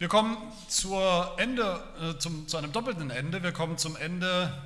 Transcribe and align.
Wir 0.00 0.06
kommen 0.06 0.36
zur 0.68 1.34
Ende, 1.38 1.82
äh, 2.00 2.18
zum, 2.20 2.46
zu 2.46 2.56
einem 2.56 2.70
doppelten 2.70 3.10
Ende. 3.10 3.42
Wir 3.42 3.50
kommen 3.50 3.78
zum 3.78 3.96
Ende 3.96 4.56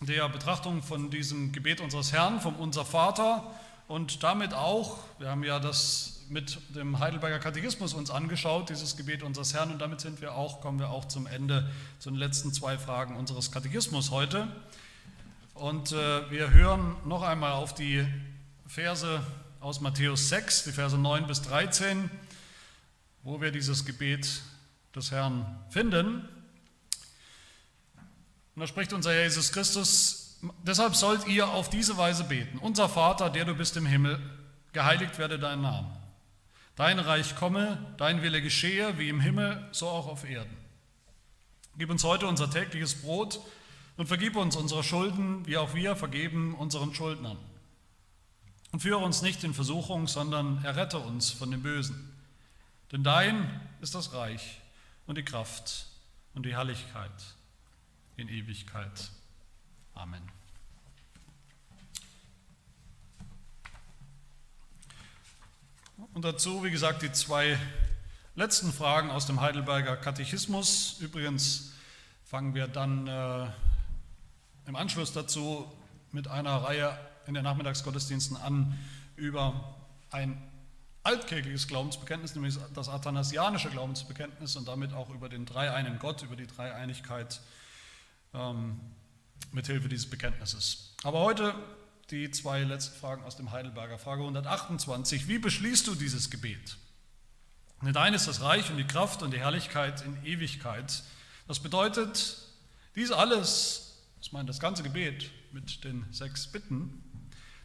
der 0.00 0.26
Betrachtung 0.30 0.82
von 0.82 1.10
diesem 1.10 1.52
Gebet 1.52 1.82
unseres 1.82 2.14
Herrn, 2.14 2.40
vom 2.40 2.56
Unser 2.56 2.86
Vater 2.86 3.44
und 3.86 4.22
damit 4.22 4.54
auch, 4.54 4.96
wir 5.18 5.28
haben 5.28 5.44
ja 5.44 5.58
das 5.60 6.22
mit 6.30 6.58
dem 6.74 7.00
Heidelberger 7.00 7.38
Katechismus 7.38 7.92
uns 7.92 8.10
angeschaut, 8.10 8.70
dieses 8.70 8.96
Gebet 8.96 9.22
unseres 9.22 9.52
Herrn, 9.52 9.72
und 9.72 9.78
damit 9.78 10.00
sind 10.00 10.22
wir 10.22 10.34
auch, 10.34 10.62
kommen 10.62 10.78
wir 10.78 10.88
auch 10.88 11.04
zum 11.04 11.26
Ende, 11.26 11.68
zu 11.98 12.08
den 12.08 12.18
letzten 12.18 12.50
zwei 12.54 12.78
Fragen 12.78 13.16
unseres 13.16 13.52
Katechismus 13.52 14.10
heute. 14.10 14.48
Und 15.52 15.92
äh, 15.92 16.30
wir 16.30 16.50
hören 16.50 16.96
noch 17.04 17.24
einmal 17.24 17.52
auf 17.52 17.74
die 17.74 18.06
Verse 18.66 19.20
aus 19.60 19.82
Matthäus 19.82 20.30
6, 20.30 20.64
die 20.64 20.72
Verse 20.72 20.96
9 20.96 21.26
bis 21.26 21.42
13 21.42 22.08
wo 23.22 23.40
wir 23.40 23.50
dieses 23.50 23.84
Gebet 23.84 24.42
des 24.94 25.10
Herrn 25.10 25.44
finden. 25.68 26.28
Und 28.54 28.60
da 28.60 28.66
spricht 28.66 28.92
unser 28.92 29.12
Herr 29.12 29.24
Jesus 29.24 29.52
Christus, 29.52 30.38
deshalb 30.64 30.96
sollt 30.96 31.26
ihr 31.26 31.48
auf 31.48 31.70
diese 31.70 31.96
Weise 31.96 32.24
beten. 32.24 32.58
Unser 32.58 32.88
Vater, 32.88 33.30
der 33.30 33.44
du 33.44 33.54
bist 33.54 33.76
im 33.76 33.86
Himmel, 33.86 34.18
geheiligt 34.72 35.18
werde 35.18 35.38
dein 35.38 35.60
Name. 35.60 35.90
Dein 36.76 36.98
Reich 36.98 37.36
komme, 37.36 37.94
dein 37.98 38.22
Wille 38.22 38.40
geschehe, 38.40 38.98
wie 38.98 39.08
im 39.08 39.20
Himmel, 39.20 39.68
so 39.72 39.88
auch 39.88 40.06
auf 40.06 40.28
Erden. 40.28 40.56
Gib 41.76 41.90
uns 41.90 42.04
heute 42.04 42.26
unser 42.26 42.50
tägliches 42.50 43.02
Brot 43.02 43.40
und 43.96 44.06
vergib 44.06 44.36
uns 44.36 44.56
unsere 44.56 44.82
Schulden, 44.82 45.46
wie 45.46 45.58
auch 45.58 45.74
wir 45.74 45.94
vergeben 45.94 46.54
unseren 46.54 46.94
Schuldnern. 46.94 47.36
Und 48.72 48.80
führe 48.80 48.98
uns 48.98 49.22
nicht 49.22 49.44
in 49.44 49.52
Versuchung, 49.52 50.06
sondern 50.06 50.64
errette 50.64 50.98
uns 50.98 51.30
von 51.30 51.50
dem 51.50 51.62
Bösen. 51.62 52.19
Denn 52.92 53.04
dein 53.04 53.60
ist 53.80 53.94
das 53.94 54.12
Reich 54.12 54.60
und 55.06 55.16
die 55.16 55.24
Kraft 55.24 55.86
und 56.34 56.44
die 56.44 56.54
Herrlichkeit 56.54 57.12
in 58.16 58.28
Ewigkeit. 58.28 59.10
Amen. 59.94 60.22
Und 66.14 66.24
dazu, 66.24 66.64
wie 66.64 66.70
gesagt, 66.70 67.02
die 67.02 67.12
zwei 67.12 67.58
letzten 68.34 68.72
Fragen 68.72 69.10
aus 69.10 69.26
dem 69.26 69.40
Heidelberger 69.40 69.96
Katechismus. 69.96 70.98
Übrigens 71.00 71.72
fangen 72.24 72.54
wir 72.54 72.66
dann 72.66 73.06
äh, 73.06 73.46
im 74.66 74.76
Anschluss 74.76 75.12
dazu 75.12 75.70
mit 76.10 76.26
einer 76.26 76.56
Reihe 76.56 76.98
in 77.26 77.34
den 77.34 77.44
Nachmittagsgottesdiensten 77.44 78.36
an 78.36 78.78
über 79.16 79.76
ein 80.10 80.49
altkirchliches 81.02 81.66
Glaubensbekenntnis, 81.68 82.34
nämlich 82.34 82.58
das 82.74 82.88
athanasianische 82.88 83.70
Glaubensbekenntnis 83.70 84.56
und 84.56 84.68
damit 84.68 84.92
auch 84.92 85.10
über 85.10 85.28
den 85.28 85.46
dreieinen 85.46 85.98
Gott, 85.98 86.22
über 86.22 86.36
die 86.36 86.46
Dreieinigkeit 86.46 87.40
ähm, 88.34 88.80
mithilfe 89.52 89.88
dieses 89.88 90.08
Bekenntnisses. 90.08 90.94
Aber 91.02 91.20
heute 91.20 91.54
die 92.10 92.30
zwei 92.30 92.62
letzten 92.62 92.98
Fragen 92.98 93.22
aus 93.24 93.36
dem 93.36 93.50
Heidelberger. 93.50 93.98
Frage 93.98 94.22
128. 94.22 95.28
Wie 95.28 95.38
beschließt 95.38 95.86
du 95.86 95.94
dieses 95.94 96.30
Gebet? 96.30 96.76
Denn 97.82 97.92
dein 97.92 98.14
ist 98.14 98.26
das 98.26 98.42
Reich 98.42 98.70
und 98.70 98.76
die 98.76 98.86
Kraft 98.86 99.22
und 99.22 99.32
die 99.32 99.38
Herrlichkeit 99.38 100.04
in 100.04 100.22
Ewigkeit. 100.24 101.02
Das 101.48 101.60
bedeutet, 101.60 102.36
dies 102.94 103.10
alles, 103.10 104.02
das 104.18 104.32
meint 104.32 104.48
das 104.48 104.60
ganze 104.60 104.82
Gebet 104.82 105.30
mit 105.52 105.82
den 105.84 106.04
sechs 106.10 106.46
Bitten, 106.46 107.02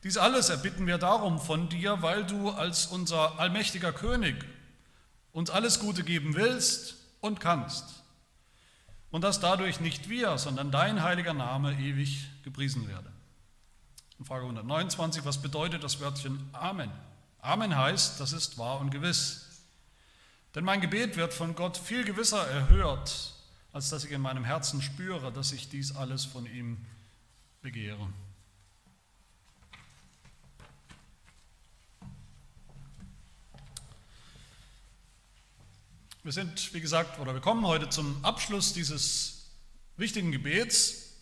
dies 0.06 0.18
alles 0.18 0.50
erbitten 0.50 0.86
wir 0.86 1.00
darum 1.00 1.40
von 1.40 1.68
dir, 1.68 2.04
weil 2.04 2.24
du 2.28 2.52
als 2.52 2.86
unser 2.86 3.40
allmächtiger 3.40 3.92
König 3.92 4.46
uns 5.32 5.50
alles 5.50 5.80
Gute 5.80 6.04
geben 6.04 6.36
willst 6.36 6.94
und 7.22 7.40
kannst. 7.40 8.04
Und 9.10 9.24
dass 9.24 9.40
dadurch 9.40 9.80
nicht 9.80 10.08
wir, 10.08 10.38
sondern 10.38 10.70
dein 10.70 11.02
heiliger 11.02 11.34
Name 11.34 11.74
ewig 11.80 12.28
gepriesen 12.44 12.88
werde. 12.88 13.12
In 14.20 14.26
Frage 14.26 14.44
129, 14.44 15.26
was 15.26 15.42
bedeutet 15.42 15.84
das 15.84 16.00
Wörtchen 16.00 16.40
Amen? 16.54 16.92
Amen 17.40 17.76
heißt, 17.76 18.20
das 18.20 18.32
ist 18.32 18.60
wahr 18.60 18.82
und 18.82 18.92
gewiss. 18.92 19.64
Denn 20.54 20.66
mein 20.66 20.82
Gebet 20.82 21.18
wird 21.18 21.34
von 21.34 21.56
Gott 21.56 21.78
viel 21.78 22.04
gewisser 22.04 22.48
erhört, 22.48 23.34
als 23.74 23.90
dass 23.90 24.06
ich 24.06 24.12
in 24.12 24.22
meinem 24.22 24.44
Herzen 24.44 24.84
spüre, 24.84 25.32
dass 25.32 25.52
ich 25.52 25.68
dies 25.68 25.96
alles 25.96 26.26
von 26.26 26.46
ihm 26.46 26.78
begehre. 27.64 28.08
Wir 36.26 36.32
sind, 36.32 36.74
wie 36.74 36.82
gesagt, 36.82 37.20
oder 37.20 37.36
wir 37.36 37.40
kommen 37.40 37.68
heute 37.68 37.88
zum 37.88 38.26
Abschluss 38.26 38.74
dieses 38.74 39.46
wichtigen 39.96 40.32
Gebets 40.32 41.22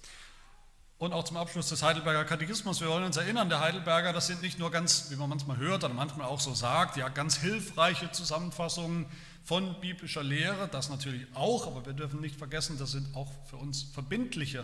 und 0.98 1.12
auch 1.12 1.26
zum 1.26 1.36
Abschluss 1.36 1.68
des 1.68 1.84
Heidelberger 1.84 2.24
Katechismus. 2.24 2.80
Wir 2.80 2.88
wollen 2.88 3.04
uns 3.04 3.18
erinnern, 3.18 3.50
der 3.50 3.60
Heidelberger, 3.60 4.14
das 4.14 4.28
sind 4.28 4.42
nicht 4.42 4.60
nur 4.60 4.72
ganz, 4.72 5.12
wie 5.12 5.18
man 5.18 5.28
manchmal 5.28 5.58
hört 5.58 5.84
oder 5.84 5.94
manchmal 5.94 6.28
auch 6.28 6.40
so 6.40 6.54
sagt, 6.54 6.96
ja, 6.96 7.10
ganz 7.10 7.36
hilfreiche 7.36 8.14
Zusammenfassungen 8.14 9.06
von 9.44 9.78
biblischer 9.82 10.24
Lehre, 10.24 10.70
das 10.70 10.90
natürlich 10.90 11.28
auch, 11.34 11.68
aber 11.68 11.86
wir 11.86 11.92
dürfen 11.92 12.22
nicht 12.22 12.38
vergessen, 12.38 12.78
das 12.78 12.92
sind 12.92 13.14
auch 13.14 13.30
für 13.50 13.58
uns 13.58 13.84
verbindliche 13.84 14.64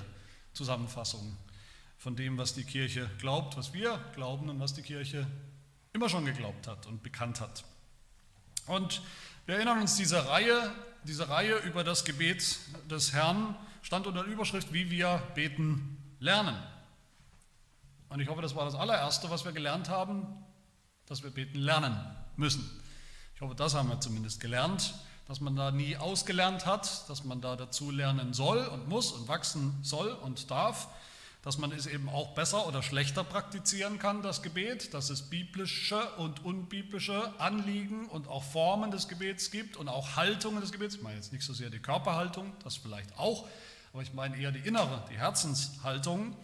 Zusammenfassungen 0.54 1.36
von 1.98 2.16
dem, 2.16 2.38
was 2.38 2.54
die 2.54 2.64
Kirche 2.64 3.10
glaubt, 3.20 3.58
was 3.58 3.74
wir 3.74 4.00
glauben 4.16 4.48
und 4.48 4.62
was 4.62 4.74
die 4.74 4.84
Kirche 4.84 5.28
immer 5.92 6.08
schon 6.08 6.24
geglaubt 6.24 6.66
hat 6.66 6.86
und 6.86 7.04
bekannt 7.04 7.42
hat. 7.42 7.66
Und 8.68 9.02
wir 9.50 9.56
erinnern 9.56 9.82
uns, 9.82 9.96
diese 9.96 10.28
Reihe, 10.28 10.72
diese 11.06 11.28
Reihe 11.28 11.58
über 11.62 11.84
das 11.84 12.06
Gebet 12.06 12.60
des 12.88 13.14
Herrn 13.14 13.56
stand 13.82 14.06
unter 14.06 14.24
der 14.24 14.32
Überschrift, 14.32 14.72
wie 14.74 14.92
wir 14.92 15.24
beten 15.34 15.98
lernen. 16.20 16.56
Und 18.10 18.20
ich 18.20 18.30
hoffe, 18.30 18.44
das 18.44 18.56
war 18.56 18.66
das 18.66 18.76
allererste, 18.76 19.32
was 19.32 19.46
wir 19.46 19.52
gelernt 19.52 19.90
haben, 19.90 20.28
dass 21.08 21.24
wir 21.24 21.32
beten 21.32 21.58
lernen 21.58 21.98
müssen. 22.36 22.70
Ich 23.34 23.42
hoffe, 23.42 23.56
das 23.56 23.74
haben 23.74 23.90
wir 23.90 24.00
zumindest 24.00 24.40
gelernt, 24.40 24.94
dass 25.28 25.40
man 25.40 25.56
da 25.56 25.72
nie 25.72 25.98
ausgelernt 25.98 26.68
hat, 26.68 27.10
dass 27.10 27.24
man 27.24 27.42
da 27.42 27.56
dazu 27.56 27.90
lernen 27.90 28.34
soll 28.36 28.68
und 28.68 28.88
muss 28.88 29.12
und 29.12 29.28
wachsen 29.28 29.80
soll 29.82 30.12
und 30.12 30.52
darf 30.52 30.90
dass 31.42 31.58
man 31.58 31.72
es 31.72 31.88
eben 31.88 32.10
auch 32.10 32.34
besser 32.36 32.68
oder 32.68 32.84
schlechter 32.84 33.24
praktizieren 33.24 33.98
kann, 33.98 34.22
das 34.22 34.42
Gebet, 34.42 34.94
dass 34.94 35.10
es 35.10 35.22
biblische 35.22 36.02
und 36.18 36.44
unbiblische 36.44 37.34
Anliegen 37.40 38.08
und 38.10 38.28
auch 38.28 38.44
Formen 38.44 38.92
des 38.92 39.08
Gebets 39.08 39.50
gibt 39.50 39.78
und 39.78 39.88
auch 39.88 40.18
Haltungen 40.18 40.60
des 40.60 40.72
Gebets. 40.72 40.96
Ich 40.96 41.02
meine 41.02 41.16
jetzt 41.16 41.32
nicht 41.32 41.46
so 41.46 41.54
sehr 41.54 41.70
die 41.70 41.80
Körperhaltung, 41.80 42.52
das 42.64 42.76
vielleicht 42.76 43.18
auch, 43.18 43.48
aber 43.94 44.02
ich 44.02 44.14
meine 44.14 44.38
eher 44.38 44.52
die 44.52 44.68
innere, 44.68 45.06
die 45.10 45.18
Herzenshaltung. 45.18 46.36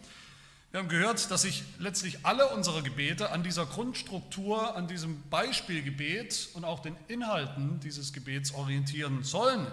Wir 0.71 0.79
haben 0.79 0.89
gehört, 0.89 1.29
dass 1.29 1.43
sich 1.43 1.63
letztlich 1.77 2.25
alle 2.25 2.49
unsere 2.49 2.81
Gebete 2.81 3.31
an 3.31 3.43
dieser 3.43 3.65
Grundstruktur, 3.65 4.75
an 4.75 4.87
diesem 4.87 5.21
Beispielgebet 5.29 6.49
und 6.53 6.65
auch 6.65 6.79
den 6.79 6.95
Inhalten 7.07 7.79
dieses 7.81 8.13
Gebets 8.13 8.53
orientieren 8.53 9.23
sollen, 9.23 9.67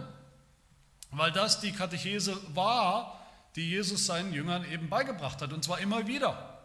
weil 1.10 1.32
das 1.32 1.60
die 1.60 1.72
Katechese 1.72 2.36
war, 2.54 3.21
die 3.56 3.68
Jesus 3.68 4.06
seinen 4.06 4.32
Jüngern 4.32 4.64
eben 4.70 4.88
beigebracht 4.88 5.42
hat, 5.42 5.52
und 5.52 5.62
zwar 5.64 5.80
immer 5.80 6.06
wieder. 6.06 6.58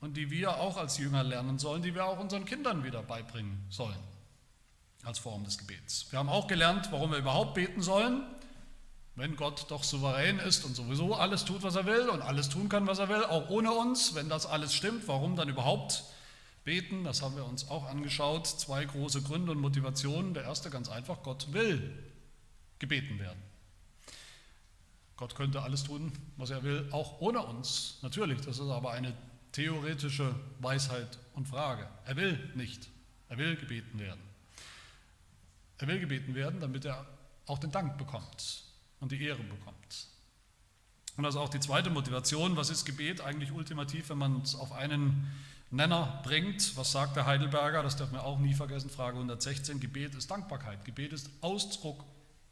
Und 0.00 0.16
die 0.16 0.30
wir 0.30 0.58
auch 0.58 0.76
als 0.76 0.98
Jünger 0.98 1.24
lernen 1.24 1.58
sollen, 1.58 1.82
die 1.82 1.94
wir 1.94 2.04
auch 2.04 2.20
unseren 2.20 2.44
Kindern 2.44 2.84
wieder 2.84 3.02
beibringen 3.02 3.64
sollen, 3.68 3.98
als 5.02 5.18
Form 5.18 5.44
des 5.44 5.58
Gebets. 5.58 6.06
Wir 6.10 6.20
haben 6.20 6.28
auch 6.28 6.46
gelernt, 6.46 6.92
warum 6.92 7.10
wir 7.10 7.18
überhaupt 7.18 7.54
beten 7.54 7.82
sollen, 7.82 8.22
wenn 9.16 9.34
Gott 9.34 9.66
doch 9.70 9.82
souverän 9.82 10.38
ist 10.38 10.64
und 10.64 10.76
sowieso 10.76 11.16
alles 11.16 11.44
tut, 11.44 11.64
was 11.64 11.74
er 11.74 11.86
will 11.86 12.08
und 12.08 12.22
alles 12.22 12.48
tun 12.48 12.68
kann, 12.68 12.86
was 12.86 13.00
er 13.00 13.08
will, 13.08 13.24
auch 13.24 13.50
ohne 13.50 13.72
uns, 13.72 14.14
wenn 14.14 14.28
das 14.28 14.46
alles 14.46 14.72
stimmt, 14.72 15.08
warum 15.08 15.34
dann 15.34 15.48
überhaupt 15.48 16.04
beten? 16.68 17.02
Das 17.02 17.22
haben 17.22 17.34
wir 17.34 17.46
uns 17.46 17.68
auch 17.70 17.86
angeschaut. 17.86 18.46
Zwei 18.46 18.84
große 18.84 19.22
Gründe 19.22 19.52
und 19.52 19.58
Motivationen. 19.58 20.34
Der 20.34 20.44
erste 20.44 20.68
ganz 20.68 20.90
einfach, 20.90 21.22
Gott 21.22 21.50
will 21.52 21.96
gebeten 22.78 23.18
werden. 23.18 23.42
Gott 25.18 25.34
könnte 25.34 25.62
alles 25.62 25.82
tun, 25.82 26.12
was 26.36 26.50
er 26.50 26.62
will, 26.62 26.88
auch 26.92 27.20
ohne 27.20 27.42
uns. 27.42 27.98
Natürlich, 28.02 28.40
das 28.40 28.60
ist 28.60 28.70
aber 28.70 28.92
eine 28.92 29.12
theoretische 29.50 30.32
Weisheit 30.60 31.18
und 31.34 31.48
Frage. 31.48 31.88
Er 32.06 32.14
will 32.14 32.38
nicht. 32.54 32.88
Er 33.28 33.36
will 33.36 33.56
gebeten 33.56 33.98
werden. 33.98 34.20
Er 35.78 35.88
will 35.88 35.98
gebeten 35.98 36.36
werden, 36.36 36.60
damit 36.60 36.84
er 36.84 37.04
auch 37.46 37.58
den 37.58 37.72
Dank 37.72 37.98
bekommt 37.98 38.62
und 39.00 39.10
die 39.10 39.20
Ehre 39.20 39.42
bekommt. 39.42 40.06
Und 41.16 41.24
das 41.24 41.34
ist 41.34 41.40
auch 41.40 41.48
die 41.48 41.60
zweite 41.60 41.90
Motivation. 41.90 42.56
Was 42.56 42.70
ist 42.70 42.84
Gebet 42.84 43.20
eigentlich 43.20 43.50
ultimativ, 43.50 44.10
wenn 44.10 44.18
man 44.18 44.42
es 44.42 44.54
auf 44.54 44.70
einen 44.70 45.26
Nenner 45.72 46.20
bringt? 46.22 46.76
Was 46.76 46.92
sagt 46.92 47.16
der 47.16 47.26
Heidelberger? 47.26 47.82
Das 47.82 47.96
darf 47.96 48.12
man 48.12 48.20
auch 48.20 48.38
nie 48.38 48.54
vergessen. 48.54 48.88
Frage 48.88 49.16
116. 49.16 49.80
Gebet 49.80 50.14
ist 50.14 50.30
Dankbarkeit. 50.30 50.84
Gebet 50.84 51.12
ist 51.12 51.28
Ausdruck 51.40 52.04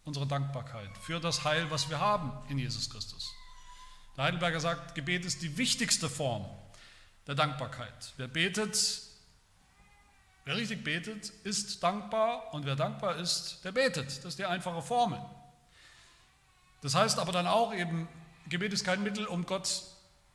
unsere 0.07 0.27
Dankbarkeit 0.27 0.91
für 1.03 1.21
das 1.21 1.45
Heil, 1.45 1.71
was 1.71 1.91
wir 1.91 2.01
haben 2.01 2.33
in 2.49 2.59
Jesus 2.59 2.89
Christus. 2.89 3.31
Der 4.17 4.25
Heidelberger 4.25 4.61
sagt, 4.61 4.95
Gebet 4.95 5.27
ist 5.27 5.43
die 5.43 5.59
wichtigste 5.59 6.09
Form 6.09 6.47
der 7.27 7.35
Dankbarkeit. 7.35 8.15
Wer 8.17 8.29
betet, 8.29 9.03
Wer 10.47 10.57
richtig 10.57 10.85
betet, 10.85 11.33
ist 11.43 11.83
dankbar 11.83 12.55
und 12.55 12.65
wer 12.67 12.77
dankbar 12.77 13.17
ist, 13.17 13.65
der 13.65 13.73
betet. 13.73 14.19
Das 14.19 14.27
ist 14.27 14.39
die 14.39 14.45
einfache 14.45 14.81
Formel. 14.81 15.19
Das 16.83 16.95
heißt 16.95 17.19
aber 17.19 17.33
dann 17.33 17.49
auch 17.49 17.75
eben, 17.75 18.07
Gebet 18.49 18.73
ist 18.73 18.85
kein 18.85 19.03
Mittel, 19.03 19.27
um 19.27 19.45
Gott 19.45 19.83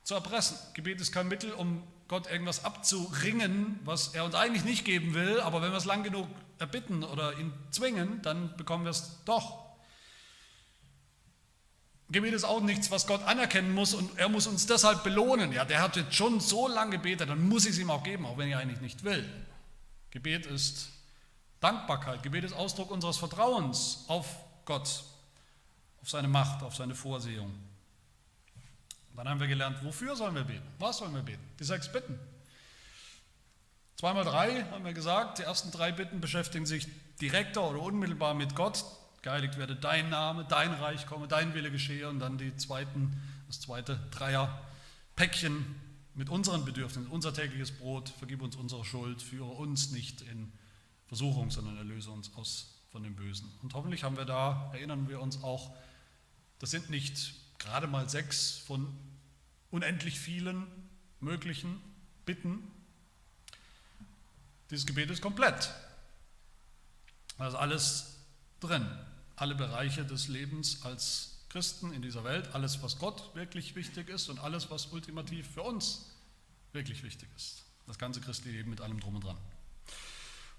zu 0.04 0.14
erpressen. 0.14 0.58
Gebet 0.74 1.00
ist 1.00 1.14
kein 1.14 1.30
Mittel, 1.30 1.54
um 1.54 1.82
Gott 2.10 2.30
irgendwas 2.30 2.66
abzuringen, 2.66 3.80
was 3.86 4.10
er 4.10 4.26
uns 4.26 4.36
eigentlich 4.36 4.66
nicht 4.66 4.84
geben 4.84 5.14
will, 5.14 5.40
aber 5.40 5.62
wenn 5.62 5.72
wir 5.72 5.78
es 5.78 5.86
lang 5.86 6.04
genug 6.04 6.28
erbitten 6.60 7.06
oder 7.06 7.38
ihn 7.38 7.54
zwingen, 7.70 8.22
dann 8.22 8.58
bekommen 8.58 8.84
wir 8.84 8.92
es 8.92 9.24
doch. 9.24 9.61
Gebet 12.12 12.34
ist 12.34 12.44
auch 12.44 12.62
nichts, 12.62 12.92
was 12.92 13.08
Gott 13.08 13.24
anerkennen 13.24 13.74
muss 13.74 13.94
und 13.94 14.18
er 14.18 14.28
muss 14.28 14.46
uns 14.46 14.68
deshalb 14.68 15.04
belohnen. 15.04 15.54
Ja, 15.54 15.64
der 15.64 15.82
hat 15.82 15.96
jetzt 15.96 16.14
schon 16.14 16.40
so 16.40 16.68
lange 16.68 16.98
gebetet, 16.98 17.30
dann 17.30 17.48
muss 17.48 17.66
ich 17.66 17.72
es 17.72 17.78
ihm 17.80 17.90
auch 17.90 18.04
geben, 18.04 18.26
auch 18.26 18.38
wenn 18.38 18.50
er 18.50 18.60
eigentlich 18.60 18.82
nicht 18.82 19.04
will. 19.04 19.28
Gebet 20.12 20.46
ist 20.46 20.90
Dankbarkeit. 21.62 22.22
Gebet 22.22 22.44
ist 22.44 22.54
Ausdruck 22.54 22.92
unseres 22.92 23.18
Vertrauens 23.18 24.06
auf 24.08 24.26
Gott, 24.66 25.04
auf 26.02 26.10
seine 26.10 26.28
Macht, 26.28 26.64
auf 26.64 26.76
seine 26.76 26.96
Vorsehung. 26.96 27.54
Dann 29.16 29.30
haben 29.30 29.40
wir 29.40 29.48
gelernt, 29.48 29.78
wofür 29.84 30.16
sollen 30.16 30.36
wir 30.36 30.44
beten? 30.44 30.68
Was 30.80 30.98
sollen 30.98 31.14
wir 31.14 31.22
beten? 31.22 31.44
Die 31.60 31.64
sechs 31.64 31.92
Bitten. 31.92 32.20
Zweimal 33.96 34.26
drei 34.26 34.64
haben 34.72 34.84
wir 34.84 34.94
gesagt. 34.94 35.38
Die 35.38 35.44
ersten 35.44 35.70
drei 35.70 35.92
Bitten 35.92 36.22
beschäftigen 36.22 36.66
sich 36.66 36.88
direkter 37.22 37.70
oder 37.70 37.82
unmittelbar 37.82 38.34
mit 38.34 38.56
Gott. 38.56 38.84
Geheiligt 39.22 39.58
werde 39.58 39.76
dein 39.76 40.10
Name, 40.10 40.46
dein 40.46 40.74
Reich 40.74 41.06
komme, 41.06 41.28
dein 41.28 41.54
Wille 41.54 41.72
geschehe. 41.72 42.10
Und 42.10 42.20
dann 42.20 42.38
die 42.38 42.56
zweiten, 42.56 43.22
das 43.48 43.60
zweite 43.60 44.00
Dreier-Päckchen 44.12 45.64
mit 46.16 46.30
unseren 46.30 46.66
Bedürfnissen, 46.66 47.10
unser 47.12 47.34
tägliches 47.34 47.72
Brot, 47.72 48.10
vergib 48.10 48.42
uns 48.42 48.56
unsere 48.56 48.84
Schuld, 48.84 49.22
führe 49.22 49.52
uns 49.52 49.92
nicht 49.92 50.22
in 50.22 50.52
Versuchung, 51.08 51.52
sondern 51.52 51.78
erlöse 51.78 52.10
uns 52.10 52.34
aus 52.36 52.76
von 52.92 53.04
dem 53.04 53.16
Bösen. 53.16 53.50
Und 53.62 53.74
hoffentlich 53.74 54.04
haben 54.04 54.18
wir 54.18 54.26
da, 54.26 54.70
erinnern 54.74 55.08
wir 55.08 55.22
uns 55.22 55.44
auch, 55.44 55.76
das 56.60 56.72
sind 56.72 56.90
nicht 56.90 57.34
gerade 57.60 57.88
mal 57.88 58.10
sechs 58.10 58.58
von 58.58 58.94
unendlich 59.70 60.20
vielen 60.20 60.68
möglichen 61.20 61.82
Bitten. 62.26 62.60
Dieses 64.70 64.86
Gebet 64.86 65.10
ist 65.10 65.22
komplett. 65.22 65.74
Da 67.38 67.48
ist 67.48 67.56
alles 67.56 68.18
drin. 68.60 68.88
Alle 69.36 69.56
Bereiche 69.56 70.06
des 70.06 70.28
Lebens 70.28 70.84
als 70.84 71.40
Christen 71.50 71.92
in 71.92 72.02
dieser 72.02 72.24
Welt, 72.24 72.54
alles, 72.54 72.82
was 72.82 72.98
Gott 73.00 73.36
wirklich 73.36 73.76
wichtig 73.76 74.08
ist 74.10 74.30
und 74.30 74.40
alles, 74.40 74.70
was 74.72 74.88
ultimativ 74.88 75.50
für 75.50 75.64
uns 75.64 76.06
wirklich 76.72 77.04
wichtig 77.04 77.28
ist. 77.36 77.64
Das 77.88 77.98
ganze 77.98 78.22
christliche 78.22 78.58
Leben 78.58 78.70
mit 78.70 78.82
allem 78.82 79.00
drum 79.00 79.16
und 79.16 79.24
dran. 79.24 79.38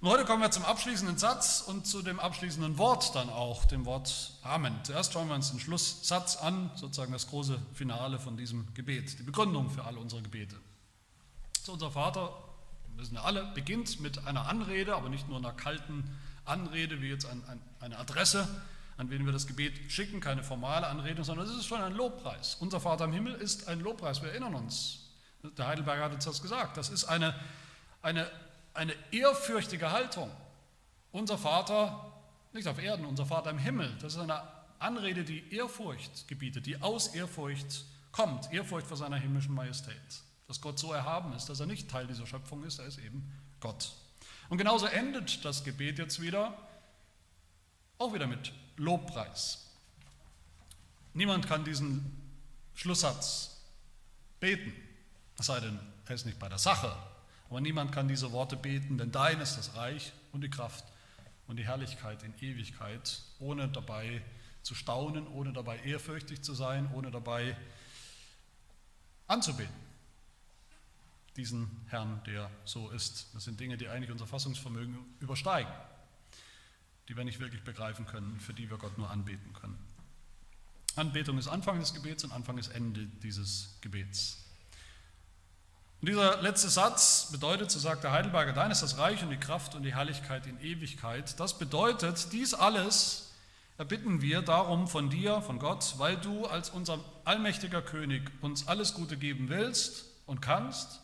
Und 0.02 0.08
heute 0.08 0.24
kommen 0.24 0.42
wir 0.42 0.50
zum 0.50 0.64
abschließenden 0.64 1.16
Satz 1.16 1.62
und 1.64 1.86
zu 1.86 2.02
dem 2.02 2.19
abschließenden 2.19 2.76
Wort 2.76 3.14
dann 3.14 3.30
auch, 3.30 3.64
dem 3.66 3.86
Wort 3.86 4.32
Amen. 4.42 4.74
Zuerst 4.82 5.12
schauen 5.12 5.28
wir 5.28 5.36
uns 5.36 5.50
den 5.50 5.60
Schlusssatz 5.60 6.36
an, 6.36 6.72
sozusagen 6.74 7.12
das 7.12 7.28
große 7.28 7.56
Finale 7.72 8.19
von 8.19 8.36
diesem 8.36 8.66
Gebet, 8.74 9.19
die 9.20 9.22
Begründung 9.22 9.70
für 9.70 9.84
alle 9.84 10.00
unsere 10.00 10.20
Gebete. 10.20 10.56
So 11.62 11.74
unser 11.74 11.92
Vater, 11.92 12.36
wissen 12.96 13.14
wir 13.14 13.24
alle, 13.24 13.44
beginnt 13.54 14.00
mit 14.00 14.26
einer 14.26 14.48
Anrede, 14.48 14.96
aber 14.96 15.08
nicht 15.08 15.28
nur 15.28 15.38
einer 15.38 15.52
kalten 15.52 16.02
Anrede 16.44 17.00
wie 17.00 17.09
jetzt 17.09 17.27
ein, 17.27 17.43
ein, 17.49 17.61
eine 17.81 17.99
Adresse, 17.99 18.49
an 18.97 19.11
wen 19.11 19.25
wir 19.25 19.33
das 19.33 19.47
Gebet 19.47 19.91
schicken, 19.91 20.21
keine 20.21 20.43
formale 20.43 20.87
Anrede, 20.87 21.25
sondern 21.25 21.47
es 21.47 21.56
ist 21.56 21.67
schon 21.67 21.81
ein 21.81 21.94
Lobpreis. 21.94 22.56
Unser 22.61 22.81
Vater 22.81 23.05
im 23.05 23.12
Himmel 23.12 23.35
ist 23.35 23.69
ein 23.69 23.81
Lobpreis, 23.81 24.23
wir 24.23 24.31
erinnern 24.31 24.55
uns. 24.55 25.11
Der 25.56 25.67
Heidelberger 25.67 26.05
hat 26.05 26.12
uns 26.12 26.25
das 26.25 26.41
gesagt. 26.41 26.77
Das 26.77 26.89
ist 26.89 27.05
eine, 27.05 27.35
eine 28.00 28.31
eine 28.75 28.94
ehrfürchtige 29.11 29.91
Haltung. 29.91 30.31
Unser 31.11 31.39
Vater, 31.39 32.12
nicht 32.53 32.67
auf 32.69 32.83
Erden, 32.83 33.05
unser 33.05 33.27
Vater 33.27 33.50
im 33.50 33.59
Himmel, 33.59 33.94
das 34.00 34.15
ist 34.15 34.21
eine 34.21 34.43
Anrede, 34.79 35.25
die 35.25 35.55
Ehrfurcht 35.55 36.27
gebietet, 36.29 36.67
die 36.67 36.81
aus 36.81 37.09
Ehrfurcht 37.09 37.85
kommt, 38.11 38.53
Ehrfurcht 38.53 38.87
vor 38.87 38.97
seiner 38.97 39.17
himmlischen 39.17 39.55
Majestät. 39.55 39.97
Dass 40.49 40.61
Gott 40.61 40.79
so 40.79 40.93
erhaben 40.93 41.33
ist, 41.35 41.49
dass 41.49 41.61
er 41.61 41.67
nicht 41.67 41.91
Teil 41.91 42.06
dieser 42.06 42.27
Schöpfung 42.27 42.65
ist, 42.65 42.79
er 42.79 42.87
ist 42.87 42.99
eben 42.99 43.31
Gott. 43.61 43.93
Und 44.52 44.58
genauso 44.58 44.84
endet 44.84 45.46
das 45.46 45.64
Gebet 45.64 45.99
jetzt 45.99 46.20
wieder, 46.20 46.54
auch 47.96 48.12
wieder 48.12 48.26
mit 48.26 48.52
Lobpreis. 48.76 49.66
Niemand 51.14 51.49
kann 51.49 51.64
diesen 51.64 52.04
Schlusssatz 52.75 53.62
beten, 54.40 54.75
es 55.38 55.46
sei 55.46 55.58
denn, 55.58 55.81
er 56.04 56.14
ist 56.14 56.26
nicht 56.26 56.38
bei 56.38 56.50
der 56.50 56.58
Sache, 56.58 56.94
aber 57.49 57.62
niemand 57.62 57.93
kann 57.93 58.08
diese 58.08 58.31
Worte 58.32 58.56
beten, 58.58 58.99
denn 58.99 59.10
dein 59.10 59.40
ist 59.40 59.56
das 59.56 59.75
Reich 59.75 60.12
und 60.32 60.43
die 60.43 60.50
Kraft 60.50 60.84
und 61.46 61.56
die 61.56 61.64
Herrlichkeit 61.64 62.22
in 62.22 62.34
Ewigkeit, 62.43 63.22
ohne 63.38 63.69
dabei 63.69 64.20
zu 64.60 64.75
staunen, 64.75 65.26
ohne 65.28 65.55
dabei 65.55 65.78
ehrfürchtig 65.78 66.43
zu 66.43 66.52
sein, 66.52 66.90
ohne 66.93 67.10
dabei 67.10 67.56
anzubeten. 69.28 69.92
Diesen 71.37 71.70
Herrn, 71.88 72.23
der 72.25 72.50
so 72.64 72.90
ist. 72.90 73.34
Das 73.34 73.44
sind 73.44 73.58
Dinge, 73.58 73.76
die 73.76 73.88
eigentlich 73.88 74.11
unser 74.11 74.26
Fassungsvermögen 74.26 74.99
übersteigen, 75.20 75.73
die 77.08 77.17
wir 77.17 77.25
nicht 77.25 77.40
wirklich 77.40 77.62
begreifen 77.64 78.06
können, 78.06 78.38
für 78.40 78.52
die 78.52 78.70
wir 78.70 78.76
Gott 78.76 78.99
nur 78.99 79.11
anbeten 79.11 79.52
können. 79.55 79.79
Anbetung 80.96 81.38
ist 81.38 81.49
Anfang 81.49 81.81
des 81.81 81.94
Gebets 81.94 82.25
und 82.25 82.32
Anfang 82.32 82.58
ist 82.58 82.69
Ende 82.69 83.06
dieses 83.23 83.79
Gebets. 83.81 84.38
Und 86.02 86.08
dieser 86.08 86.43
letzte 86.43 86.69
Satz 86.69 87.31
bedeutet, 87.31 87.70
so 87.70 87.79
sagt 87.79 88.02
der 88.02 88.11
Heidelberger, 88.11 88.52
dein 88.52 88.73
ist 88.73 88.82
das 88.82 88.99
Reich 88.99 89.23
und 89.23 89.31
die 89.31 89.37
Kraft 89.37 89.75
und 89.75 89.84
die 89.84 89.94
Herrlichkeit 89.94 90.46
in 90.46 90.61
Ewigkeit. 90.61 91.38
Das 91.38 91.58
bedeutet, 91.58 92.32
dies 92.32 92.55
alles 92.55 93.32
erbitten 93.79 94.20
wir 94.20 94.43
darum 94.43 94.88
von 94.88 95.11
dir, 95.11 95.40
von 95.43 95.58
Gott, 95.58 95.94
weil 95.99 96.17
du 96.17 96.46
als 96.46 96.70
unser 96.70 96.99
allmächtiger 97.25 97.82
König 97.82 98.31
uns 98.40 98.67
alles 98.67 98.94
Gute 98.94 99.17
geben 99.17 99.49
willst 99.49 100.05
und 100.26 100.43
kannst 100.43 101.01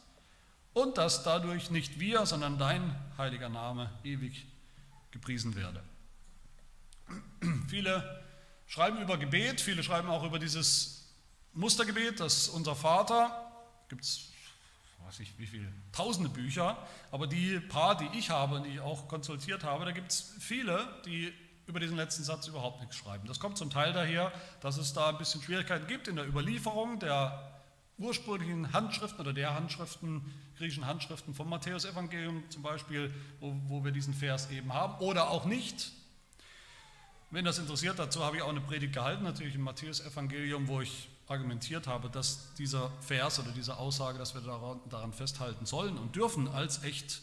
und 0.74 0.98
dass 0.98 1.22
dadurch 1.24 1.70
nicht 1.70 1.98
wir, 1.98 2.26
sondern 2.26 2.58
dein 2.58 2.94
heiliger 3.16 3.48
Name 3.48 3.90
ewig 4.04 4.46
gepriesen 5.10 5.54
werde. 5.54 5.82
Viele 7.68 8.24
schreiben 8.66 9.00
über 9.00 9.16
Gebet, 9.16 9.60
viele 9.60 9.82
schreiben 9.82 10.08
auch 10.08 10.24
über 10.24 10.38
dieses 10.38 11.14
Mustergebet, 11.54 12.20
das 12.20 12.48
unser 12.48 12.76
Vater, 12.76 13.50
gibt 13.88 14.04
es 14.04 14.28
weiß 15.08 15.20
ich 15.20 15.38
wie 15.38 15.46
viele, 15.46 15.66
tausende 15.90 16.28
Bücher, 16.28 16.76
aber 17.10 17.26
die 17.26 17.60
paar, 17.60 17.96
die 17.96 18.18
ich 18.18 18.28
habe 18.28 18.56
und 18.56 18.64
die 18.64 18.74
ich 18.74 18.80
auch 18.80 19.08
konsultiert 19.08 19.64
habe, 19.64 19.86
da 19.86 19.92
gibt 19.92 20.10
es 20.10 20.34
viele, 20.38 20.86
die 21.06 21.32
über 21.66 21.80
diesen 21.80 21.96
letzten 21.96 22.24
Satz 22.24 22.46
überhaupt 22.46 22.80
nichts 22.80 22.96
schreiben. 22.96 23.26
Das 23.26 23.40
kommt 23.40 23.56
zum 23.56 23.70
Teil 23.70 23.94
daher, 23.94 24.32
dass 24.60 24.76
es 24.76 24.92
da 24.92 25.08
ein 25.08 25.18
bisschen 25.18 25.42
Schwierigkeiten 25.42 25.86
gibt 25.86 26.08
in 26.08 26.16
der 26.16 26.26
Überlieferung 26.26 26.98
der 26.98 27.62
ursprünglichen 27.96 28.72
Handschriften 28.74 29.20
oder 29.20 29.32
der 29.32 29.54
Handschriften, 29.54 30.22
griechischen 30.58 30.86
Handschriften 30.86 31.34
vom 31.34 31.48
Matthäusevangelium 31.48 32.42
zum 32.50 32.62
Beispiel, 32.62 33.14
wo, 33.40 33.54
wo 33.68 33.84
wir 33.84 33.92
diesen 33.92 34.12
Vers 34.12 34.50
eben 34.50 34.72
haben, 34.74 35.02
oder 35.02 35.30
auch 35.30 35.44
nicht. 35.44 35.92
Wenn 37.30 37.44
das 37.44 37.58
interessiert, 37.58 37.98
dazu 37.98 38.24
habe 38.24 38.36
ich 38.36 38.42
auch 38.42 38.48
eine 38.48 38.60
Predigt 38.60 38.94
gehalten, 38.94 39.22
natürlich 39.22 39.54
im 39.54 39.62
Matthäusevangelium, 39.62 40.66
wo 40.66 40.80
ich 40.80 41.08
argumentiert 41.28 41.86
habe, 41.86 42.08
dass 42.08 42.54
dieser 42.54 42.90
Vers 43.00 43.38
oder 43.38 43.50
diese 43.52 43.76
Aussage, 43.76 44.18
dass 44.18 44.34
wir 44.34 44.40
daran, 44.40 45.12
festhalten 45.12 45.66
sollen 45.66 45.98
und 45.98 46.16
dürfen 46.16 46.48
als 46.48 46.82
echt 46.84 47.20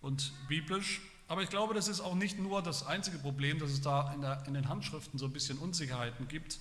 und 0.00 0.32
biblisch. 0.48 1.00
Aber 1.28 1.42
ich 1.42 1.50
glaube, 1.50 1.74
das 1.74 1.88
ist 1.88 2.00
auch 2.00 2.14
nicht 2.14 2.38
nur 2.38 2.62
das 2.62 2.86
einzige 2.86 3.18
Problem, 3.18 3.58
dass 3.58 3.70
es 3.70 3.80
da 3.80 4.12
in, 4.12 4.20
der, 4.20 4.44
in 4.46 4.54
den 4.54 4.68
Handschriften 4.68 5.18
so 5.18 5.26
ein 5.26 5.32
bisschen 5.32 5.58
Unsicherheiten 5.58 6.28
gibt, 6.28 6.58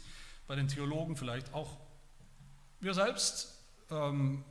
bei 0.47 0.55
den 0.55 0.67
Theologen 0.67 1.17
vielleicht 1.17 1.53
auch. 1.53 1.77
Wir 2.79 2.93
selbst 2.93 3.59
ähm, 3.91 4.43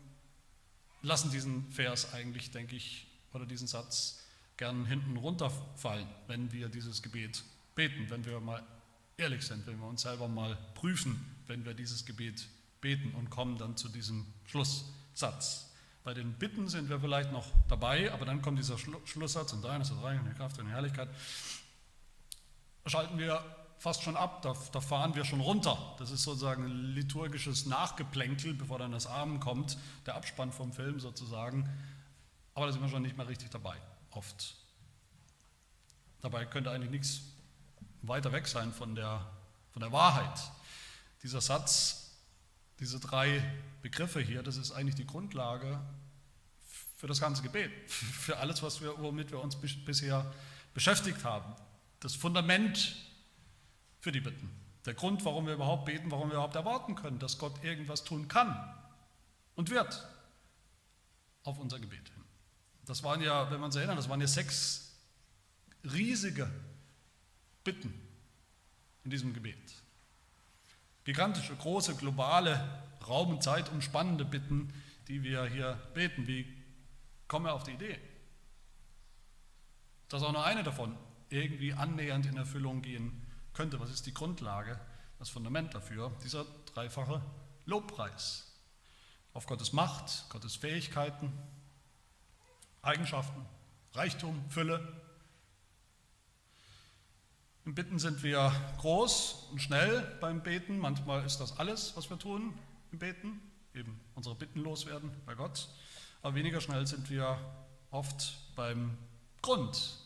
lassen 1.07 1.31
diesen 1.31 1.71
Vers 1.71 2.13
eigentlich, 2.13 2.51
denke 2.51 2.75
ich, 2.77 3.07
oder 3.33 3.47
diesen 3.47 3.67
Satz 3.67 4.25
gern 4.57 4.87
hinten 4.87 5.17
runterfallen, 5.17 6.09
wenn 6.27 6.51
wir 6.53 6.69
dieses 6.69 7.03
Gebet 7.03 7.45
beten, 7.75 8.11
wenn 8.11 8.25
wir 8.25 8.41
mal 8.41 8.63
ehrlich 9.17 9.43
sind, 9.43 9.67
wenn 9.67 9.79
wir 9.79 9.87
uns 9.87 10.03
selber 10.03 10.29
mal 10.29 10.59
prüfen, 10.75 11.37
wenn 11.47 11.65
wir 11.65 11.75
dieses 11.75 12.05
Gebet 12.07 12.49
beten 12.81 13.15
und 13.15 13.31
kommen 13.31 13.57
dann 13.57 13.77
zu 13.77 13.89
diesem 13.89 14.27
Schlusssatz. 14.47 15.71
Bei 16.03 16.13
den 16.13 16.33
Bitten 16.35 16.69
sind 16.69 16.89
wir 16.89 17.01
vielleicht 17.01 17.33
noch 17.33 17.47
dabei, 17.69 18.13
aber 18.13 18.25
dann 18.25 18.43
kommt 18.43 18.59
dieser 18.59 18.77
Schlusssatz 18.79 19.53
und 19.53 19.63
dein 19.63 19.81
ist 19.81 19.93
Reich 20.03 20.19
und 20.19 20.27
die 20.27 20.35
Kraft 20.35 20.59
und 20.59 20.67
die 20.67 20.73
Herrlichkeit. 20.73 21.09
Schalten 22.87 23.19
wir 23.19 23.45
fast 23.79 24.03
schon 24.03 24.17
ab, 24.17 24.43
da, 24.43 24.55
da, 24.73 24.81
fahren 24.81 25.15
wir 25.15 25.25
schon 25.25 25.41
runter. 25.41 25.95
Das 25.99 26.11
ist 26.11 26.23
sozusagen 26.23 26.65
ein 26.65 26.95
liturgisches 26.95 27.67
Nachgeplänkel, 27.67 28.55
bevor 28.55 28.79
dann 28.79 28.93
das 28.93 29.07
Abend 29.07 29.41
kommt, 29.41 29.77
der 30.07 30.15
Abspann 30.15 30.53
vom 30.53 30.73
Film 30.73 30.99
sozusagen. 30.99 31.69
Aber 32.55 32.67
da 32.67 32.73
sind 32.73 32.83
wir 32.83 32.89
schon 32.89 33.03
nicht 33.03 33.17
mehr 33.17 33.29
richtig 33.29 33.51
dabei, 33.51 33.77
oft. 34.11 34.57
Dabei 36.23 36.47
könnte 36.47 36.71
eigentlich 36.71 36.91
nichts 36.91 37.21
weiter 38.03 38.33
weg 38.33 38.49
sein 38.49 38.73
von 38.73 38.95
der, 38.95 39.27
von 39.73 39.81
der 39.81 39.93
Wahrheit. 39.93 40.41
Dieser 41.23 41.41
Satz, 41.41 42.17
diese 42.81 42.99
drei 42.99 43.43
Begriffe 43.83 44.21
hier, 44.21 44.43
das 44.43 44.57
ist 44.57 44.73
eigentlich 44.73 44.95
die 44.95 45.07
Grundlage 45.07 45.81
für 46.97 47.07
das 47.07 47.21
ganze 47.21 47.43
Gebet, 47.43 47.71
für 47.91 48.39
alles, 48.39 48.63
was 48.63 48.81
wir, 48.81 48.99
womit 48.99 49.31
wir 49.31 49.41
uns 49.41 49.57
bisher 49.57 50.33
beschäftigt 50.73 51.25
haben. 51.25 51.55
Das 52.01 52.15
Fundament 52.15 52.97
für 54.07 54.13
die 54.13 54.21
Bitten. 54.21 54.49
Der 54.85 54.95
Grund, 54.95 55.25
warum 55.25 55.47
wir 55.47 55.55
überhaupt 55.55 55.87
beten, 55.87 56.13
warum 56.13 56.29
wir 56.29 56.35
überhaupt 56.35 56.55
erwarten 56.55 56.95
können, 56.95 57.19
dass 57.19 57.39
Gott 57.39 57.65
irgendwas 57.65 58.05
tun 58.05 58.29
kann 58.29 58.57
und 59.57 59.69
wird 59.69 60.07
auf 61.43 61.59
unser 61.59 61.81
Gebet 61.81 62.09
hin. 62.09 62.23
Das 62.85 63.03
waren 63.03 63.21
ja, 63.21 63.51
wenn 63.51 63.59
man 63.59 63.73
sich 63.73 63.81
erinnert, 63.81 63.99
das 63.99 64.09
waren 64.09 64.21
ja 64.21 64.29
sechs 64.29 64.95
riesige 65.93 66.49
Bitten 67.65 67.93
in 69.03 69.11
diesem 69.11 69.35
Gebet. 69.35 69.59
Gigantische, 71.03 71.57
große, 71.57 71.97
globale, 71.97 72.85
Raum 73.09 73.31
und 73.31 73.43
Zeit 73.43 73.73
umspannende 73.73 74.25
Bitten, 74.25 74.73
die 75.09 75.25
wir 75.25 75.47
hier 75.47 75.83
beten. 75.95 76.29
Wie 76.29 76.47
kommen 77.27 77.47
wir 77.47 77.55
auf 77.55 77.65
die 77.65 77.73
Idee? 77.73 77.99
Dass 80.09 80.23
auch 80.23 80.31
nur 80.31 80.47
eine 80.47 80.63
davon 80.63 80.97
irgendwie 81.29 81.73
annähernd 81.73 82.27
in 82.27 82.37
Erfüllung 82.37 82.83
gehen 82.83 83.26
könnte. 83.57 83.81
Was 83.81 83.91
ist 83.91 84.07
die 84.07 84.15
Grundlage, 84.15 84.79
das 85.19 85.31
Fundament 85.31 85.75
dafür? 85.75 86.13
Dieser 86.23 86.45
dreifache 86.67 87.23
Lobpreis 87.65 88.53
auf 89.33 89.47
Gottes 89.47 89.73
Macht, 89.73 90.29
Gottes 90.29 90.57
Fähigkeiten, 90.57 91.33
Eigenschaften, 92.83 93.45
Reichtum, 93.93 94.45
Fülle. 94.51 94.87
Im 97.65 97.75
Bitten 97.75 97.99
sind 97.99 98.23
wir 98.23 98.53
groß 98.79 99.49
und 99.51 99.61
schnell 99.61 100.03
beim 100.21 100.43
Beten. 100.43 100.79
Manchmal 100.79 101.25
ist 101.25 101.39
das 101.39 101.59
alles, 101.59 101.97
was 101.97 102.09
wir 102.11 102.19
tun 102.19 102.57
im 102.93 102.99
Beten, 102.99 103.41
eben 103.75 103.99
unsere 104.15 104.37
Bitten 104.37 104.61
loswerden 104.61 105.11
bei 105.25 105.35
Gott. 105.35 105.69
Aber 106.23 106.35
weniger 106.35 106.61
schnell 106.61 106.87
sind 106.87 107.11
wir 107.11 107.39
oft 107.91 108.37
beim 108.55 108.97
Grund, 109.43 109.99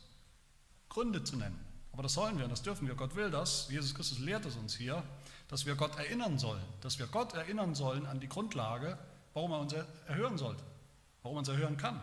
Gründe 0.89 1.23
zu 1.25 1.37
nennen. 1.37 1.70
Aber 1.93 2.03
das 2.03 2.15
sollen 2.15 2.39
wir 2.39 2.45
und 2.45 2.51
das 2.51 2.63
dürfen 2.63 2.87
wir. 2.87 2.95
Gott 2.95 3.15
will 3.17 3.31
das. 3.31 3.69
Jesus 3.69 3.95
Christus 3.95 4.19
lehrt 4.19 4.47
es 4.47 4.57
uns 4.57 4.77
hier, 4.77 5.03
dass 5.49 5.67
wir 5.67 5.75
Gott 5.75 5.97
erinnern 5.97 6.39
sollen. 6.39 6.63
Dass 6.81 6.99
wir 6.99 7.07
Gott 7.07 7.35
erinnern 7.35 7.75
sollen 7.75 8.07
an 8.07 8.21
die 8.21 8.29
Grundlage, 8.29 8.99
warum 9.35 9.53
er 9.53 9.61
uns 9.61 9.73
erhören 10.07 10.39
sollte, 10.39 10.63
warum 11.23 11.37
er 11.37 11.41
uns 11.41 11.49
erhören 11.49 11.77
kann. 11.77 12.01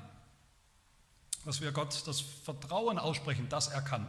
Dass 1.45 1.61
wir 1.61 1.71
Gott 1.71 2.05
das 2.05 2.19
Vertrauen 2.21 2.99
aussprechen, 2.99 3.47
dass 3.49 3.69
er 3.69 3.81
kann 3.81 4.07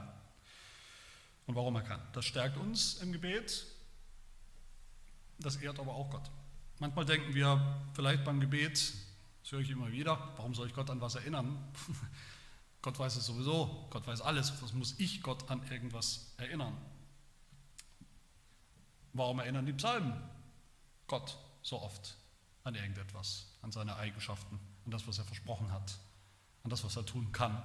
und 1.47 1.55
warum 1.55 1.75
er 1.77 1.83
kann. 1.83 2.01
Das 2.13 2.25
stärkt 2.25 2.57
uns 2.57 2.95
im 2.97 3.13
Gebet, 3.13 3.67
das 5.39 5.57
ehrt 5.57 5.79
aber 5.79 5.95
auch 5.95 6.11
Gott. 6.11 6.31
Manchmal 6.79 7.05
denken 7.05 7.35
wir 7.35 7.81
vielleicht 7.95 8.25
beim 8.25 8.41
Gebet, 8.41 8.93
das 9.43 9.53
höre 9.53 9.61
ich 9.61 9.71
immer 9.71 9.91
wieder, 9.91 10.33
warum 10.37 10.55
soll 10.55 10.67
ich 10.69 10.75
Gott 10.75 10.91
an 10.91 11.01
was 11.01 11.15
erinnern? 11.15 11.59
Gott 12.89 13.01
weiß 13.01 13.17
es 13.17 13.27
sowieso, 13.27 13.87
Gott 13.91 14.07
weiß 14.07 14.23
alles, 14.23 14.63
was 14.63 14.73
muss 14.73 14.99
ich 14.99 15.21
Gott 15.21 15.51
an 15.51 15.63
irgendwas 15.71 16.33
erinnern? 16.39 16.75
Warum 19.13 19.41
erinnern 19.41 19.67
die 19.67 19.75
Psalmen 19.75 20.19
Gott 21.07 21.37
so 21.61 21.83
oft 21.83 22.17
an 22.65 22.75
irgendetwas, 22.75 23.45
an 23.61 23.73
seine 23.73 23.95
Eigenschaften, 23.97 24.59
an 24.87 24.91
das, 24.91 25.07
was 25.07 25.19
er 25.19 25.25
versprochen 25.25 25.71
hat, 25.71 25.99
an 26.63 26.71
das, 26.71 26.83
was 26.83 26.97
er 26.97 27.05
tun 27.05 27.31
kann? 27.31 27.63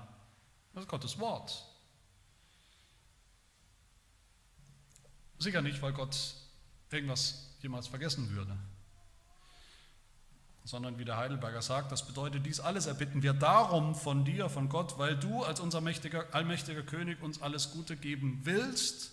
Das 0.74 0.84
ist 0.84 0.90
Gottes 0.90 1.18
Wort. 1.20 1.72
Sicher 5.40 5.62
nicht, 5.62 5.82
weil 5.82 5.94
Gott 5.94 6.18
irgendwas 6.92 7.56
jemals 7.62 7.88
vergessen 7.88 8.30
würde 8.32 8.58
sondern 10.66 10.98
wie 10.98 11.06
der 11.06 11.18
Heidelberger 11.18 11.62
sagt, 11.62 11.92
das 11.92 12.08
bedeutet, 12.08 12.46
dies 12.46 12.60
alles 12.60 12.86
erbitten 12.86 13.22
wir 13.22 13.34
darum 13.34 13.96
von 13.96 14.24
dir, 14.24 14.50
von 14.50 14.70
Gott, 14.70 14.98
weil 14.98 15.18
du 15.18 15.44
als 15.44 15.60
unser 15.60 15.82
mächtiger, 15.82 16.26
allmächtiger 16.34 16.84
König 16.84 17.22
uns 17.22 17.42
alles 17.42 17.72
Gute 17.72 17.98
geben 17.98 18.42
willst 18.44 19.12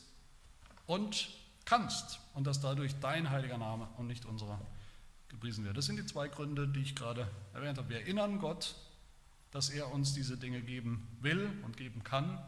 und 0.86 1.28
kannst 1.64 2.20
und 2.34 2.46
dass 2.46 2.60
dadurch 2.60 2.94
dein 3.00 3.30
heiliger 3.30 3.58
Name 3.58 3.88
und 3.96 4.06
nicht 4.06 4.26
unserer 4.26 4.60
gepriesen 5.28 5.64
wird. 5.64 5.76
Das 5.76 5.86
sind 5.86 5.96
die 5.96 6.06
zwei 6.06 6.28
Gründe, 6.28 6.68
die 6.68 6.80
ich 6.80 6.96
gerade 6.96 7.28
erwähnt 7.52 7.78
habe. 7.78 7.88
Wir 7.88 8.00
erinnern 8.00 8.38
Gott, 8.38 8.76
dass 9.50 9.70
er 9.70 9.92
uns 9.92 10.12
diese 10.14 10.36
Dinge 10.36 10.60
geben 10.60 11.06
will 11.20 11.50
und 11.64 11.76
geben 11.76 12.04
kann, 12.04 12.38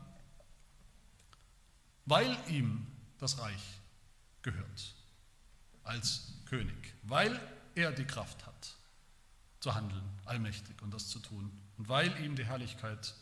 weil 2.07 2.37
ihm 2.49 2.87
das 3.19 3.39
Reich 3.39 3.81
gehört 4.43 4.95
als 5.85 6.35
König, 6.47 6.95
weil 7.03 7.41
er 7.75 7.93
die 7.93 8.05
Kraft 8.05 8.47
hat 8.47 8.77
zu 9.63 9.77
handeln, 9.77 10.03
allmächtig 10.25 10.83
und 10.83 10.93
das 10.93 11.09
zu 11.09 11.21
tun. 11.21 11.57
Und 11.79 11.89
weil 11.89 12.21
ihm 12.21 12.35
die 12.35 12.45
Herrlichkeit 12.45 13.15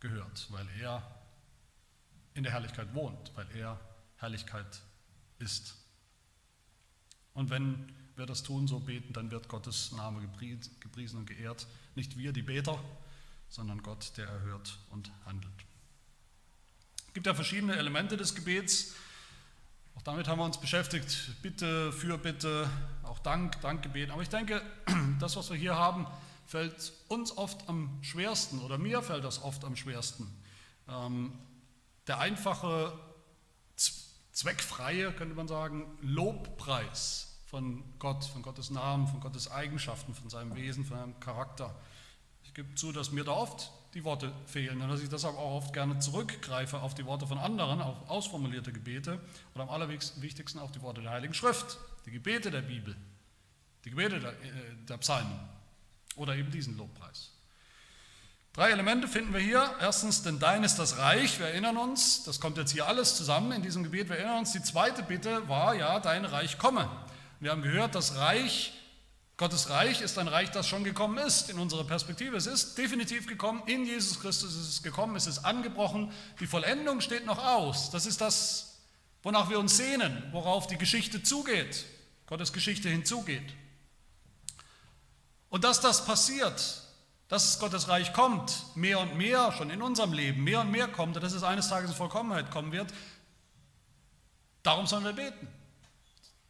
gehört, 0.00 0.46
weil 0.50 0.66
er 0.80 1.02
in 2.32 2.42
der 2.42 2.52
Herrlichkeit 2.52 2.94
wohnt, 2.94 3.32
weil 3.34 3.46
er 3.54 3.78
Herrlichkeit 4.16 4.80
ist. 5.38 5.74
Und 7.34 7.50
wenn 7.50 7.92
wir 8.16 8.24
das 8.24 8.42
tun, 8.42 8.66
so 8.66 8.80
beten, 8.80 9.12
dann 9.12 9.30
wird 9.30 9.48
Gottes 9.48 9.92
Name 9.92 10.22
gepriesen 10.22 11.18
und 11.18 11.26
geehrt. 11.26 11.66
Nicht 11.94 12.16
wir, 12.16 12.32
die 12.32 12.42
Beter, 12.42 12.82
sondern 13.50 13.82
Gott, 13.82 14.16
der 14.16 14.26
erhört 14.26 14.78
und 14.88 15.12
handelt. 15.26 15.52
Es 17.08 17.12
gibt 17.12 17.26
ja 17.26 17.34
verschiedene 17.34 17.76
Elemente 17.76 18.16
des 18.16 18.34
Gebets. 18.34 18.94
Auch 19.98 20.02
damit 20.02 20.28
haben 20.28 20.38
wir 20.38 20.44
uns 20.44 20.58
beschäftigt. 20.58 21.42
Bitte, 21.42 21.92
Fürbitte, 21.92 22.70
auch 23.02 23.18
Dank, 23.18 23.60
Dankgebet. 23.62 24.10
Aber 24.12 24.22
ich 24.22 24.28
denke, 24.28 24.62
das, 25.18 25.34
was 25.34 25.50
wir 25.50 25.56
hier 25.56 25.74
haben, 25.74 26.06
fällt 26.46 26.92
uns 27.08 27.36
oft 27.36 27.68
am 27.68 27.98
schwersten 28.02 28.60
oder 28.60 28.78
mir 28.78 29.02
fällt 29.02 29.24
das 29.24 29.42
oft 29.42 29.64
am 29.64 29.74
schwersten. 29.74 30.32
Ähm, 30.88 31.32
der 32.06 32.20
einfache, 32.20 32.92
zweckfreie, 34.30 35.12
könnte 35.14 35.34
man 35.34 35.48
sagen, 35.48 35.84
Lobpreis 36.00 37.36
von 37.46 37.82
Gott, 37.98 38.24
von 38.24 38.42
Gottes 38.42 38.70
Namen, 38.70 39.08
von 39.08 39.18
Gottes 39.18 39.50
Eigenschaften, 39.50 40.14
von 40.14 40.30
seinem 40.30 40.54
Wesen, 40.54 40.84
von 40.84 40.96
seinem 40.96 41.18
Charakter. 41.18 41.74
Ich 42.44 42.54
gebe 42.54 42.72
zu, 42.76 42.92
dass 42.92 43.10
mir 43.10 43.24
da 43.24 43.32
oft 43.32 43.72
die 43.94 44.04
Worte 44.04 44.32
fehlen 44.46 44.80
und 44.82 44.88
dass 44.88 45.00
ich 45.00 45.08
deshalb 45.08 45.36
auch 45.36 45.56
oft 45.56 45.72
gerne 45.72 45.98
zurückgreife 45.98 46.80
auf 46.80 46.94
die 46.94 47.06
Worte 47.06 47.26
von 47.26 47.38
anderen, 47.38 47.80
auf 47.80 48.08
ausformulierte 48.08 48.72
Gebete 48.72 49.18
oder 49.54 49.64
am 49.64 49.70
allerwichtigsten 49.70 50.60
auf 50.60 50.72
die 50.72 50.82
Worte 50.82 51.02
der 51.02 51.12
Heiligen 51.12 51.34
Schrift, 51.34 51.78
die 52.04 52.10
Gebete 52.10 52.50
der 52.50 52.62
Bibel, 52.62 52.96
die 53.84 53.90
Gebete 53.90 54.20
der, 54.20 54.32
äh, 54.32 54.34
der 54.88 54.98
Psalmen 54.98 55.38
oder 56.16 56.36
eben 56.36 56.50
diesen 56.50 56.76
Lobpreis. 56.76 57.32
Drei 58.52 58.70
Elemente 58.70 59.06
finden 59.06 59.32
wir 59.32 59.40
hier. 59.40 59.72
Erstens, 59.80 60.22
denn 60.22 60.40
dein 60.40 60.64
ist 60.64 60.80
das 60.80 60.98
Reich, 60.98 61.38
wir 61.38 61.46
erinnern 61.46 61.76
uns, 61.76 62.24
das 62.24 62.40
kommt 62.40 62.58
jetzt 62.58 62.72
hier 62.72 62.88
alles 62.88 63.16
zusammen 63.16 63.52
in 63.52 63.62
diesem 63.62 63.84
Gebet, 63.84 64.08
wir 64.08 64.16
erinnern 64.16 64.38
uns, 64.38 64.52
die 64.52 64.62
zweite 64.62 65.02
Bitte 65.02 65.48
war, 65.48 65.74
ja, 65.74 66.00
dein 66.00 66.24
Reich 66.24 66.58
komme. 66.58 66.90
Wir 67.40 67.52
haben 67.52 67.62
gehört, 67.62 67.94
das 67.94 68.16
Reich 68.16 68.72
Gottes 69.38 69.70
Reich 69.70 70.00
ist 70.00 70.18
ein 70.18 70.26
Reich, 70.26 70.50
das 70.50 70.66
schon 70.66 70.82
gekommen 70.82 71.16
ist 71.18 71.48
in 71.48 71.60
unserer 71.60 71.84
Perspektive. 71.84 72.36
Es 72.36 72.46
ist 72.46 72.76
definitiv 72.76 73.28
gekommen, 73.28 73.62
in 73.66 73.86
Jesus 73.86 74.18
Christus 74.18 74.56
ist 74.56 74.68
es 74.68 74.82
gekommen, 74.82 75.14
es 75.14 75.28
ist 75.28 75.44
angebrochen, 75.44 76.12
die 76.40 76.46
Vollendung 76.48 77.00
steht 77.00 77.24
noch 77.24 77.38
aus. 77.38 77.90
Das 77.90 78.04
ist 78.04 78.20
das, 78.20 78.80
wonach 79.22 79.48
wir 79.48 79.60
uns 79.60 79.76
sehnen, 79.76 80.24
worauf 80.32 80.66
die 80.66 80.76
Geschichte 80.76 81.22
zugeht, 81.22 81.86
Gottes 82.26 82.52
Geschichte 82.52 82.88
hinzugeht. 82.88 83.54
Und 85.50 85.62
dass 85.62 85.80
das 85.80 86.04
passiert, 86.04 86.82
dass 87.28 87.60
Gottes 87.60 87.86
Reich 87.86 88.12
kommt, 88.12 88.74
mehr 88.74 88.98
und 88.98 89.16
mehr 89.16 89.52
schon 89.52 89.70
in 89.70 89.82
unserem 89.82 90.14
Leben, 90.14 90.42
mehr 90.42 90.62
und 90.62 90.72
mehr 90.72 90.88
kommt 90.88 91.16
und 91.16 91.22
dass 91.22 91.32
es 91.32 91.44
eines 91.44 91.68
Tages 91.68 91.90
in 91.90 91.96
Vollkommenheit 91.96 92.50
kommen 92.50 92.72
wird, 92.72 92.92
darum 94.64 94.88
sollen 94.88 95.04
wir 95.04 95.12
beten. 95.12 95.46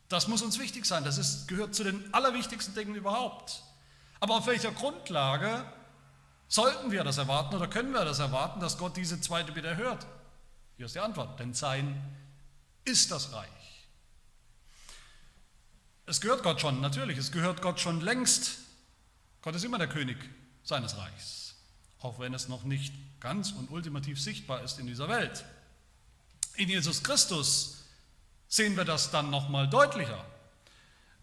Das 0.09 0.29
muss 0.29 0.43
uns 0.43 0.59
wichtig 0.59 0.87
sein. 0.87 1.05
Das 1.05 1.19
ist, 1.19 1.49
gehört 1.49 1.75
zu 1.75 1.85
den 1.85 2.13
allerwichtigsten 2.15 2.75
Dingen 2.75 2.95
überhaupt. 2.95 3.63
Aber 4.21 4.37
auf 4.37 4.47
welcher 4.47 4.73
Grundlage 4.73 5.65
sollten 6.49 6.91
wir 6.91 7.05
das 7.05 7.19
erwarten 7.19 7.55
oder 7.55 7.69
können 7.69 7.93
wir 7.93 8.05
das 8.05 8.19
erwarten, 8.19 8.61
dass 8.61 8.79
Gott 8.79 8.97
diese 8.97 9.21
zweite 9.21 9.53
Bitte 9.53 9.77
hört? 9.77 10.07
Hier 10.77 10.87
ist 10.87 10.95
die 10.95 11.01
Antwort. 11.01 11.39
Denn 11.39 11.53
sein 11.53 12.01
ist 12.85 13.11
das 13.11 13.33
Reich. 13.33 13.49
Es 16.07 16.23
gehört 16.23 16.43
Gott 16.43 16.61
schon, 16.61 16.81
natürlich, 16.81 17.19
es 17.19 17.33
gehört 17.33 17.61
Gott 17.61 17.81
schon 17.81 18.01
längst. 18.01 18.61
Gott 19.43 19.55
ist 19.55 19.65
immer 19.65 19.77
der 19.77 19.89
König 19.89 20.17
seines 20.65 20.97
Reichs, 20.97 21.55
auch 22.01 22.19
wenn 22.19 22.33
es 22.33 22.49
noch 22.49 22.65
nicht 22.65 22.95
ganz 23.21 23.53
und 23.53 23.71
ultimativ 23.71 24.21
sichtbar 24.21 24.63
ist 24.63 24.79
in 24.79 24.87
dieser 24.87 25.09
Welt. 25.09 25.45
In 26.57 26.71
Jesus 26.71 27.03
Christus 27.03 27.85
sehen 28.49 28.77
wir 28.77 28.85
das 28.85 29.11
dann 29.11 29.31
nochmal 29.31 29.69
deutlicher. 29.69 30.25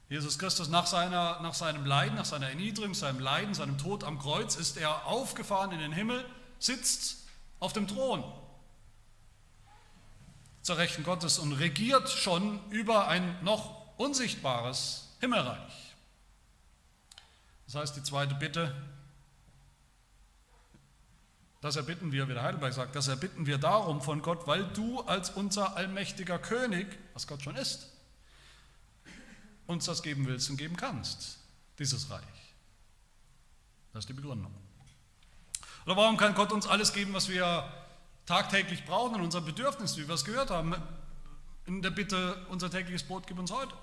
Jesus 0.08 0.38
Christus 0.38 0.70
nach, 0.70 0.86
seiner, 0.86 1.41
nach 1.41 1.55
seinem 1.55 1.86
Leiden, 1.86 2.15
nach 2.15 2.25
seiner 2.25 2.50
Erniedrigung, 2.50 2.94
seinem 2.94 3.20
Leiden, 3.20 3.55
seinem 3.55 3.77
Tod 3.77 4.03
am 4.03 4.20
Kreuz 4.20 4.55
ist 4.55 4.77
er 4.77 5.08
aufgefahren 5.08 5.72
in 5.72 5.79
den 5.79 5.91
Himmel, 5.91 6.24
sitzt 6.60 7.25
auf 7.60 7.74
dem 7.74 7.88
Thron 7.88 8.24
zur 10.62 10.77
Rechten 10.77 11.03
Gottes 11.03 11.38
und 11.38 11.53
regiert 11.53 12.10
schon 12.10 12.60
über 12.72 13.08
ein 13.08 13.44
noch 13.44 13.98
unsichtbares 13.98 15.10
Himmelreich. 15.20 15.94
Das 17.65 17.75
heißt, 17.75 17.96
die 17.96 18.03
zweite 18.03 18.36
Bitte, 18.36 18.75
Das 21.65 21.77
erbitten 21.77 22.12
wir, 22.12 22.29
wie 22.29 22.34
der 22.36 22.43
Heidelberg 22.43 22.74
sagt, 22.74 22.95
das 22.95 23.07
erbitten 23.07 23.48
wir 23.48 23.57
darum 23.57 24.00
von 24.00 24.22
Gott, 24.22 24.45
weil 24.45 24.65
du 24.75 25.01
als 25.01 25.31
unser 25.31 25.75
allmächtiger 25.75 26.38
König, 26.38 26.86
was 27.15 27.25
Gott 27.25 27.41
schon 27.41 27.55
ist, 27.55 27.91
uns 29.65 29.86
das 29.86 30.03
geben 30.03 30.27
willst 30.27 30.48
und 30.51 30.57
geben 30.57 30.77
kannst, 30.77 31.39
dieses 31.79 32.12
Reich. 32.12 32.22
Das 33.93 34.03
ist 34.03 34.10
die 34.10 34.13
Begründung. 34.13 34.53
Oder 35.88 35.98
warum 35.98 36.17
kann 36.17 36.36
Gott 36.36 36.51
uns 36.51 36.67
alles 36.67 36.93
geben, 36.93 37.15
was 37.15 37.29
wir 37.29 37.67
tagtäglich 38.27 38.86
brauchen 38.86 39.15
in 39.15 39.22
unserem 39.22 39.45
Bedürfnis, 39.45 39.98
wie 39.98 40.07
wir 40.07 40.13
es 40.13 40.24
gehört 40.24 40.51
haben, 40.51 40.75
in 41.65 41.81
der 41.81 41.89
Bitte, 41.89 42.45
unser 42.50 42.69
tägliches 42.69 43.01
Brot 43.01 43.25
gib 43.25 43.39
uns 43.39 43.51
heute? 43.51 43.74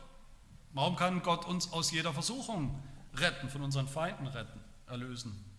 Warum 0.72 0.94
kann 0.94 1.20
Gott 1.24 1.46
uns 1.46 1.72
aus 1.72 1.90
jeder 1.90 2.12
Versuchung 2.12 2.80
retten, 3.16 3.50
von 3.50 3.60
unseren 3.60 3.88
Feinden 3.88 4.28
retten, 4.28 4.60
erlösen? 4.86 5.51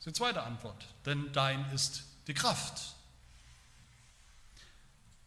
Das 0.00 0.06
ist 0.06 0.16
die 0.16 0.18
zweite 0.18 0.42
Antwort. 0.42 0.86
Denn 1.06 1.32
dein 1.32 1.70
ist 1.70 2.04
die 2.26 2.34
Kraft. 2.34 2.96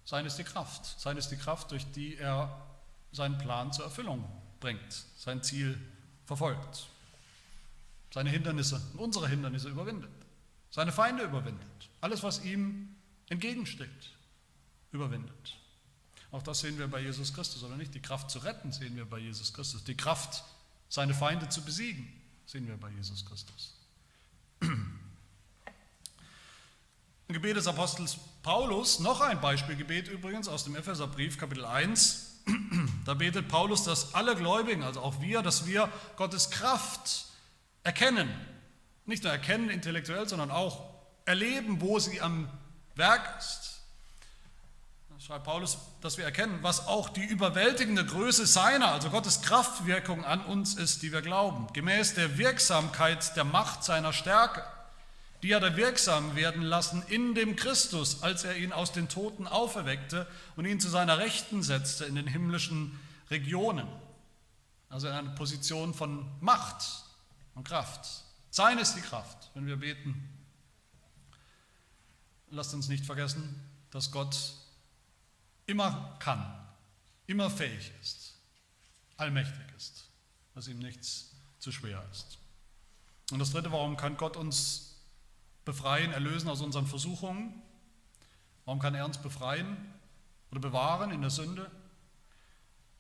Sein 0.04 0.26
ist 0.26 0.36
die 0.36 0.44
Kraft. 0.44 1.00
Sein 1.00 1.16
ist 1.16 1.30
die 1.30 1.38
Kraft, 1.38 1.72
durch 1.72 1.90
die 1.92 2.18
er 2.18 2.60
seinen 3.14 3.38
Plan 3.38 3.72
zur 3.72 3.86
Erfüllung 3.86 4.28
bringt, 4.60 5.06
sein 5.18 5.42
Ziel 5.44 5.80
verfolgt, 6.26 6.88
seine 8.14 8.30
Hindernisse, 8.30 8.82
unsere 8.98 9.28
Hindernisse 9.28 9.70
überwindet, 9.70 10.12
seine 10.72 10.92
Feinde 10.92 11.24
überwindet, 11.24 11.90
alles, 12.02 12.24
was 12.24 12.44
ihm 12.44 12.96
entgegensteht, 13.30 13.90
überwindet. 14.92 15.58
Auch 16.32 16.42
das 16.42 16.62
sehen 16.62 16.80
wir 16.80 16.88
bei 16.88 17.02
Jesus 17.02 17.34
Christus, 17.34 17.64
oder 17.64 17.78
nicht? 17.78 17.94
Die 17.94 18.02
Kraft 18.02 18.32
zu 18.32 18.40
retten 18.40 18.72
sehen 18.72 18.96
wir 18.96 19.06
bei 19.06 19.20
Jesus 19.20 19.54
Christus. 19.54 19.84
Die 19.84 19.96
Kraft, 19.96 20.44
seine 20.90 21.14
Feinde 21.14 21.48
zu 21.50 21.62
besiegen, 21.62 22.12
sehen 22.48 22.68
wir 22.68 22.78
bei 22.78 22.90
Jesus 22.90 23.24
Christus. 23.24 23.76
Im 24.62 24.94
Gebet 27.28 27.56
des 27.58 27.68
Apostels 27.68 28.18
Paulus, 28.44 29.00
noch 29.00 29.22
ein 29.22 29.40
Beispielgebet 29.42 30.08
übrigens 30.08 30.48
aus 30.48 30.66
dem 30.66 30.76
Epheserbrief, 30.76 31.38
Kapitel 31.38 31.66
1, 31.66 32.42
da 33.06 33.14
betet 33.14 33.48
Paulus, 33.48 33.84
dass 33.84 34.14
alle 34.14 34.36
Gläubigen, 34.36 34.84
also 34.84 35.00
auch 35.00 35.22
wir, 35.22 35.42
dass 35.42 35.66
wir 35.66 35.90
Gottes 36.18 36.50
Kraft 36.50 37.26
erkennen. 37.84 38.30
Nicht 39.06 39.24
nur 39.24 39.32
erkennen 39.32 39.70
intellektuell, 39.70 40.28
sondern 40.28 40.52
auch 40.52 40.94
erleben, 41.26 41.82
wo 41.82 42.00
sie 42.00 42.22
am 42.22 42.50
Werk 42.96 43.38
ist. 43.40 43.73
Schreibt 45.26 45.46
Paulus, 45.46 45.78
dass 46.02 46.18
wir 46.18 46.26
erkennen, 46.26 46.60
was 46.64 46.88
auch 46.88 47.08
die 47.08 47.24
überwältigende 47.24 48.06
Größe 48.06 48.46
seiner, 48.46 48.92
also 48.92 49.10
Gottes 49.10 49.42
Kraftwirkung 49.42 50.26
an 50.26 50.44
uns 50.46 50.76
ist, 50.76 51.02
die 51.02 51.14
wir 51.14 51.22
glauben, 51.22 51.68
gemäß 51.72 52.16
der 52.16 52.38
Wirksamkeit 52.38 53.36
der 53.38 53.46
Macht 53.46 53.84
seiner 53.84 54.12
Stärke 54.12 54.64
die 55.44 55.54
hat 55.54 55.64
er 55.64 55.76
wirksam 55.76 56.38
werden 56.38 56.64
lassen 56.64 57.04
in 57.10 57.36
dem 57.36 57.58
Christus, 57.58 58.24
als 58.24 58.46
er 58.46 58.56
ihn 58.56 58.72
aus 58.72 58.94
den 58.94 59.10
Toten 59.10 59.46
auferweckte 59.46 60.26
und 60.56 60.66
ihn 60.66 60.80
zu 60.80 60.90
seiner 60.90 61.18
Rechten 61.18 61.62
setzte 61.62 62.06
in 62.06 62.16
den 62.16 62.28
himmlischen 62.28 62.98
Regionen. 63.30 63.86
Also 64.90 65.08
in 65.08 65.14
einer 65.14 65.32
Position 65.32 65.94
von 65.94 66.26
Macht 66.40 67.04
und 67.56 67.68
Kraft. 67.68 68.24
Sein 68.52 68.78
ist 68.78 68.96
die 68.96 69.02
Kraft, 69.02 69.52
wenn 69.54 69.68
wir 69.68 69.76
beten. 69.76 70.30
Lasst 72.50 72.74
uns 72.74 72.88
nicht 72.88 73.06
vergessen, 73.06 73.60
dass 73.92 74.12
Gott 74.12 74.38
immer 75.66 76.16
kann, 76.20 76.44
immer 77.28 77.50
fähig 77.50 77.92
ist, 78.02 78.36
allmächtig 79.18 79.76
ist, 79.78 80.10
dass 80.54 80.68
ihm 80.68 80.80
nichts 80.80 81.32
zu 81.60 81.72
schwer 81.72 82.04
ist. 82.12 82.38
Und 83.32 83.40
das 83.40 83.52
Dritte, 83.52 83.72
warum 83.72 83.98
kann 83.98 84.18
Gott 84.18 84.38
uns 84.38 84.96
befreien, 85.66 86.12
erlösen 86.12 86.50
aus 86.50 86.62
unseren 86.62 86.86
Versuchungen? 86.86 87.62
Warum 88.66 88.80
kann 88.80 88.96
er 88.96 89.06
uns 89.06 89.18
befreien 89.18 89.78
oder 90.52 90.60
bewahren 90.60 91.12
in 91.12 91.22
der 91.22 91.30
Sünde? 91.30 91.70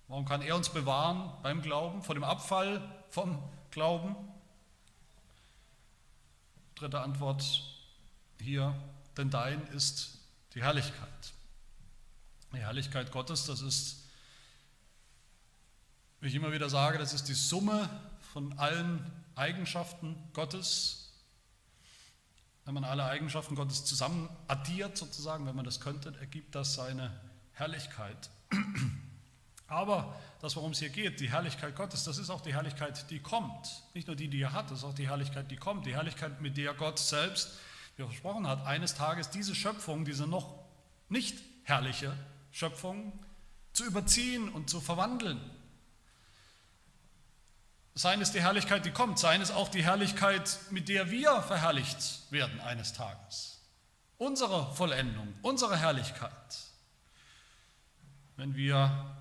Warum 0.07 0.25
kann 0.25 0.41
er 0.41 0.55
uns 0.55 0.69
bewahren 0.69 1.31
beim 1.43 1.61
Glauben, 1.61 2.03
vor 2.03 2.15
dem 2.15 2.23
Abfall 2.23 2.81
vom 3.09 3.41
Glauben? 3.71 4.15
Dritte 6.75 7.01
Antwort 7.01 7.63
hier, 8.39 8.75
denn 9.17 9.29
dein 9.29 9.65
ist 9.67 10.19
die 10.53 10.61
Herrlichkeit. 10.61 11.33
Die 12.53 12.59
Herrlichkeit 12.59 13.11
Gottes, 13.11 13.45
das 13.45 13.61
ist, 13.61 13.97
wie 16.21 16.27
ich 16.27 16.35
immer 16.35 16.51
wieder 16.51 16.69
sage, 16.69 16.99
das 16.99 17.13
ist 17.13 17.27
die 17.27 17.33
Summe 17.33 17.89
von 18.31 18.57
allen 18.59 19.11
Eigenschaften 19.35 20.15
Gottes, 20.33 21.11
wenn 22.65 22.75
man 22.75 22.83
alle 22.83 23.05
Eigenschaften 23.05 23.55
Gottes 23.55 23.85
zusammen 23.85 24.29
addiert, 24.47 24.97
sozusagen, 24.97 25.47
wenn 25.47 25.55
man 25.55 25.65
das 25.65 25.79
könnte, 25.79 26.15
ergibt 26.19 26.53
das 26.53 26.75
seine 26.75 27.19
Herrlichkeit. 27.53 28.29
Aber 29.67 30.15
das, 30.39 30.55
worum 30.55 30.73
es 30.73 30.79
hier 30.79 30.89
geht, 30.89 31.19
die 31.19 31.31
Herrlichkeit 31.31 31.75
Gottes, 31.75 32.03
das 32.03 32.19
ist 32.19 32.29
auch 32.29 32.41
die 32.41 32.53
Herrlichkeit, 32.53 33.09
die 33.09 33.19
kommt. 33.19 33.83
Nicht 33.95 34.05
nur 34.05 34.15
die, 34.15 34.27
die 34.27 34.41
er 34.41 34.53
hat, 34.53 34.69
das 34.69 34.79
ist 34.79 34.83
auch 34.83 34.93
die 34.93 35.07
Herrlichkeit, 35.07 35.49
die 35.49 35.55
kommt. 35.55 35.87
Die 35.87 35.95
Herrlichkeit, 35.95 36.39
mit 36.39 36.55
der 36.57 36.75
Gott 36.75 36.99
selbst, 36.99 37.49
wie 37.95 38.03
er 38.03 38.07
versprochen 38.07 38.47
hat, 38.47 38.63
eines 38.67 38.93
Tages 38.93 39.31
diese 39.31 39.55
Schöpfung, 39.55 40.05
diese 40.05 40.27
noch 40.27 40.53
nicht 41.09 41.37
herrliche 41.63 42.15
Schöpfung, 42.53 43.11
zu 43.73 43.83
überziehen 43.83 44.47
und 44.47 44.69
zu 44.69 44.79
verwandeln 44.79 45.41
sein 47.95 48.21
ist 48.21 48.33
die 48.33 48.41
Herrlichkeit, 48.41 48.85
die 48.85 48.91
kommt. 48.91 49.19
Sein 49.19 49.41
ist 49.41 49.51
auch 49.51 49.69
die 49.69 49.83
Herrlichkeit, 49.83 50.59
mit 50.71 50.89
der 50.89 51.11
wir 51.11 51.41
verherrlicht 51.43 52.31
werden 52.31 52.59
eines 52.61 52.93
Tages. 52.93 53.61
Unsere 54.17 54.73
Vollendung, 54.73 55.33
unsere 55.41 55.77
Herrlichkeit. 55.77 56.31
Wenn 58.35 58.55
wir 58.55 59.15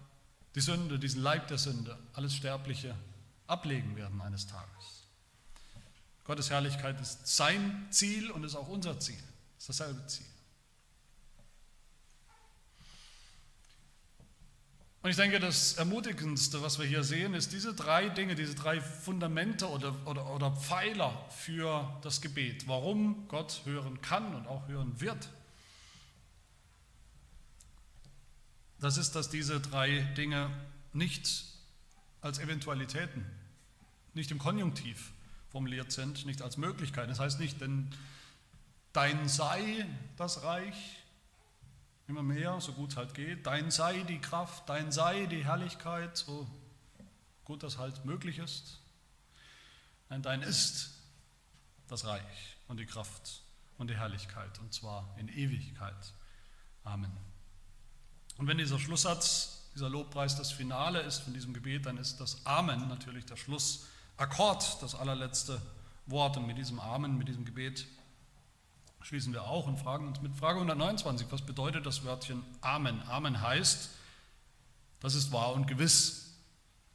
die 0.55 0.61
Sünde, 0.61 0.99
diesen 0.99 1.23
Leib 1.23 1.49
der 1.49 1.59
Sünde, 1.59 1.99
alles 2.15 2.35
Sterbliche 2.35 2.97
ablegen 3.47 3.97
werden 3.97 4.21
eines 4.23 4.47
Tages. 4.47 5.07
Gottes 6.25 6.51
Herrlichkeit 6.51 6.99
ist 7.01 7.27
sein 7.27 7.89
Ziel 7.91 8.31
und 8.31 8.45
ist 8.45 8.55
auch 8.55 8.69
unser 8.69 8.99
Ziel. 9.01 9.23
ist 9.59 9.69
dasselbe 9.69 10.07
Ziel. 10.07 10.27
Und 15.03 15.11
ich 15.11 15.17
denke, 15.17 15.41
das 15.41 15.75
Ermutigendste, 15.75 16.63
was 16.63 16.79
wir 16.79 16.87
hier 16.87 17.03
sehen, 17.03 17.35
ist 17.35 17.53
diese 17.53 17.75
drei 17.75 18.09
Dinge, 18.09 18.37
diese 18.37 18.55
drei 18.55 18.81
Fundamente 18.81 19.69
oder, 19.69 19.95
oder, 20.07 20.33
oder 20.33 20.53
Pfeiler 20.53 21.29
für 21.29 21.99
das 22.03 22.21
Gebet, 22.21 22.69
warum 22.69 23.27
Gott 23.27 23.63
hören 23.65 24.01
kann 24.01 24.33
und 24.33 24.47
auch 24.47 24.69
hören 24.69 25.01
wird. 25.01 25.29
Das 28.79 28.97
ist, 28.97 29.17
dass 29.17 29.29
diese 29.29 29.61
drei 29.61 30.03
Dinge 30.17 30.51
nicht 30.93 31.47
als 32.21 32.39
Eventualitäten, 32.39 33.27
nicht 34.15 34.31
im 34.31 34.39
Konjunktiv 34.39 35.13
formuliert 35.51 35.91
sind, 35.91 36.27
nicht 36.27 36.43
als 36.43 36.57
Möglichkeit. 36.57 37.11
Das 37.11 37.19
heißt 37.19 37.41
nicht, 37.41 37.61
denn 37.61 37.91
dein 38.93 39.29
sei 39.29 39.85
das 40.17 40.45
Reich, 40.45 41.02
immer 42.09 42.23
mehr, 42.23 42.61
so 42.61 42.73
gut 42.73 42.91
es 42.91 42.97
halt 42.97 43.15
geht. 43.15 43.47
Dein 43.47 43.71
sei 43.71 44.01
die 44.03 44.19
Kraft, 44.19 44.69
dein 44.69 44.93
sei 44.93 45.27
die 45.27 45.45
Herrlichkeit, 45.45 46.17
so 46.17 46.49
gut 47.45 47.63
das 47.63 47.79
halt 47.79 48.05
möglich 48.05 48.39
ist. 48.39 48.81
Nein, 50.09 50.23
dein 50.23 50.43
ist 50.43 50.91
das 51.89 52.05
Reich 52.05 52.57
und 52.69 52.79
die 52.79 52.87
Kraft 52.87 53.43
und 53.79 53.89
die 53.89 53.97
Herrlichkeit, 53.97 54.59
und 54.61 54.73
zwar 54.73 55.15
in 55.19 55.29
Ewigkeit. 55.29 56.13
Amen. 56.85 57.11
Und 58.39 58.47
wenn 58.47 58.59
dieser 58.59 58.79
Schlusssatz, 58.79 59.71
dieser 59.75 59.89
Lobpreis 59.89 60.37
das 60.37 60.53
Finale 60.53 61.01
ist 61.01 61.21
von 61.21 61.33
diesem 61.33 61.55
Gebet, 61.55 61.87
dann 61.87 61.97
ist 61.97 62.19
das 62.19 62.45
Amen 62.45 62.89
natürlich 62.89 63.25
der 63.25 63.37
Schlussakkord, 63.37 64.83
das 64.83 64.95
allerletzte 64.95 65.61
Wort. 66.07 66.37
Und 66.37 66.47
mit 66.47 66.59
diesem 66.59 66.81
Amen, 66.81 67.17
mit 67.17 67.29
diesem 67.29 67.45
Gebet 67.45 67.87
schließen 69.03 69.33
wir 69.33 69.45
auch 69.45 69.67
und 69.67 69.79
fragen 69.79 70.07
uns 70.07 70.21
mit 70.21 70.35
Frage 70.35 70.59
129, 70.61 71.27
was 71.31 71.43
bedeutet 71.43 71.87
das 71.87 72.05
Wörtchen 72.05 72.43
Amen? 72.61 73.03
Amen 73.09 73.41
heißt, 73.41 73.91
das 75.01 75.15
ist 75.15 75.33
wahr 75.33 75.53
und 75.55 75.67
gewiss. 75.67 76.35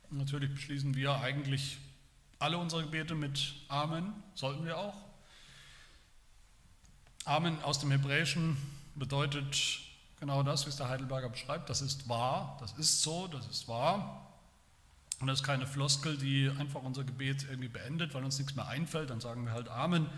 Natürlich 0.10 0.54
beschließen 0.54 0.96
wir 0.96 1.16
eigentlich 1.20 1.78
alle 2.40 2.58
unsere 2.58 2.84
Gebete 2.84 3.16
mit 3.16 3.56
Amen, 3.68 4.14
sollten 4.36 4.66
wir 4.66 4.78
auch. 4.78 4.96
Amen 7.26 7.62
aus 7.64 7.80
dem 7.80 7.92
Hebräischen 7.92 8.56
bedeutet 8.96 9.82
genau 10.20 10.44
das, 10.44 10.66
wie 10.66 10.70
es 10.70 10.78
der 10.78 10.88
Heidelberger 10.88 11.30
beschreibt. 11.30 11.70
Das 11.70 11.82
ist 11.82 12.08
wahr, 12.08 12.58
das 12.62 12.72
ist 12.74 13.04
so, 13.04 13.28
das 13.28 13.48
ist 13.48 13.68
wahr. 13.68 14.24
Und 15.20 15.28
das 15.28 15.40
ist 15.42 15.46
keine 15.46 15.66
Floskel, 15.66 16.18
die 16.18 16.50
einfach 16.58 16.84
unser 16.84 17.04
Gebet 17.04 17.46
irgendwie 17.50 17.70
beendet, 17.70 18.14
weil 18.14 18.24
uns 18.24 18.38
nichts 18.38 18.56
mehr 18.56 18.68
einfällt. 18.68 19.10
Dann 19.10 19.20
sagen 19.20 19.46
wir 19.46 19.52
halt 19.52 19.68
Amen, 19.68 20.10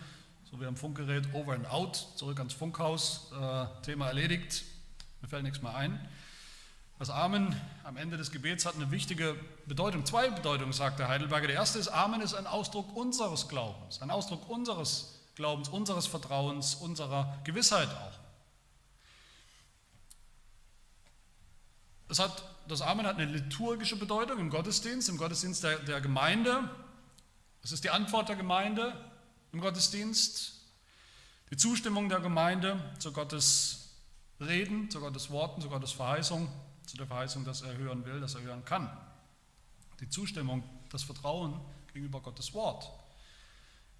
so 0.50 0.60
wie 0.60 0.66
am 0.66 0.76
Funkgerät 0.76 1.32
Over 1.34 1.54
and 1.54 1.70
Out, 1.70 2.08
zurück 2.16 2.40
ans 2.40 2.54
Funkhaus, 2.54 3.32
äh, 3.40 3.66
Thema 3.84 4.08
erledigt, 4.08 4.64
mir 5.22 5.28
fällt 5.28 5.44
nichts 5.44 5.62
mehr 5.62 5.76
ein. 5.76 6.00
Das 6.98 7.10
Amen 7.10 7.56
am 7.84 7.98
Ende 7.98 8.18
des 8.18 8.32
Gebets 8.32 8.66
hat 8.66 8.76
eine 8.76 8.90
wichtige 8.92 9.36
Bedeutung, 9.68 10.06
zwei 10.06 10.30
Bedeutungen, 10.30 10.74
sagt 10.74 11.00
der 11.00 11.08
Heidelberger. 11.08 11.48
Der 11.48 11.56
erste 11.56 11.78
ist, 11.80 11.88
Amen 11.88 12.22
ist 12.22 12.34
ein 12.34 12.48
Ausdruck 12.48 12.96
unseres 12.96 13.48
Glaubens, 13.48 14.02
ein 14.02 14.10
Ausdruck 14.10 14.50
unseres 14.50 15.20
Glaubens, 15.36 15.70
unseres 15.70 16.08
Vertrauens, 16.08 16.76
unserer 16.76 17.38
Gewissheit 17.44 17.88
auch. 17.90 18.20
Das, 22.08 22.20
hat, 22.20 22.44
das 22.68 22.82
Amen 22.82 23.06
hat 23.06 23.18
eine 23.18 23.32
liturgische 23.32 23.96
Bedeutung 23.98 24.40
im 24.40 24.50
Gottesdienst, 24.50 25.10
im 25.10 25.18
Gottesdienst 25.18 25.64
der, 25.64 25.78
der 25.80 26.02
Gemeinde. 26.02 26.70
Es 27.62 27.72
ist 27.72 27.84
die 27.84 27.92
Antwort 27.92 28.30
der 28.30 28.36
Gemeinde 28.36 28.94
im 29.52 29.62
Gottesdienst, 29.62 30.54
die 31.52 31.58
Zustimmung 31.58 32.10
der 32.10 32.20
Gemeinde 32.20 32.80
zu 33.00 33.12
Gottes 33.12 33.90
Reden, 34.40 34.90
zu 34.90 35.00
Gottes 35.00 35.30
Worten, 35.32 35.62
zu 35.62 35.70
Gottes 35.70 35.92
Verheißung, 35.92 36.48
zu 36.86 36.98
der 36.98 37.08
Verheißung, 37.08 37.44
dass 37.44 37.62
er 37.62 37.78
hören 37.78 38.06
will, 38.06 38.22
dass 38.22 38.36
er 38.36 38.42
hören 38.42 38.64
kann. 38.66 38.90
Die 40.00 40.10
Zustimmung, 40.10 40.64
das 40.92 41.04
Vertrauen 41.04 41.60
gegenüber 41.94 42.22
Gottes 42.22 42.54
Wort. 42.54 42.90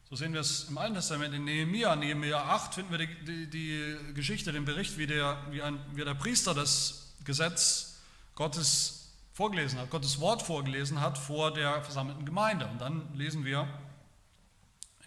So 0.10 0.16
sehen 0.16 0.34
wir 0.34 0.40
es 0.40 0.70
im 0.70 0.78
Alten 0.78 0.96
Testament 0.96 1.36
in 1.36 1.44
Nehemia. 1.44 1.96
Nehemia 1.96 2.42
8 2.42 2.74
finden 2.74 2.92
wir 2.92 2.98
die, 3.00 3.26
die, 3.26 3.50
die 3.50 4.14
Geschichte, 4.14 4.52
den 4.52 4.66
Bericht, 4.66 4.98
wie 4.98 5.06
der, 5.06 5.38
wie, 5.52 5.62
ein, 5.62 5.80
wie 5.94 6.04
der 6.04 6.16
Priester 6.16 6.54
das 6.54 7.14
Gesetz 7.26 8.00
Gottes 8.34 9.10
vorgelesen 9.34 9.80
hat, 9.80 9.90
Gottes 9.90 10.20
Wort 10.20 10.42
vorgelesen 10.42 11.00
hat 11.00 11.18
vor 11.18 11.54
der 11.54 11.84
versammelten 11.84 12.26
Gemeinde. 12.26 12.68
Und 12.68 12.80
dann 12.80 13.14
lesen 13.16 13.46
wir 13.46 13.68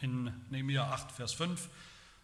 in 0.03 0.33
Nehemia 0.51 0.91
8, 0.91 1.13
Vers 1.13 1.33
5, 1.33 1.69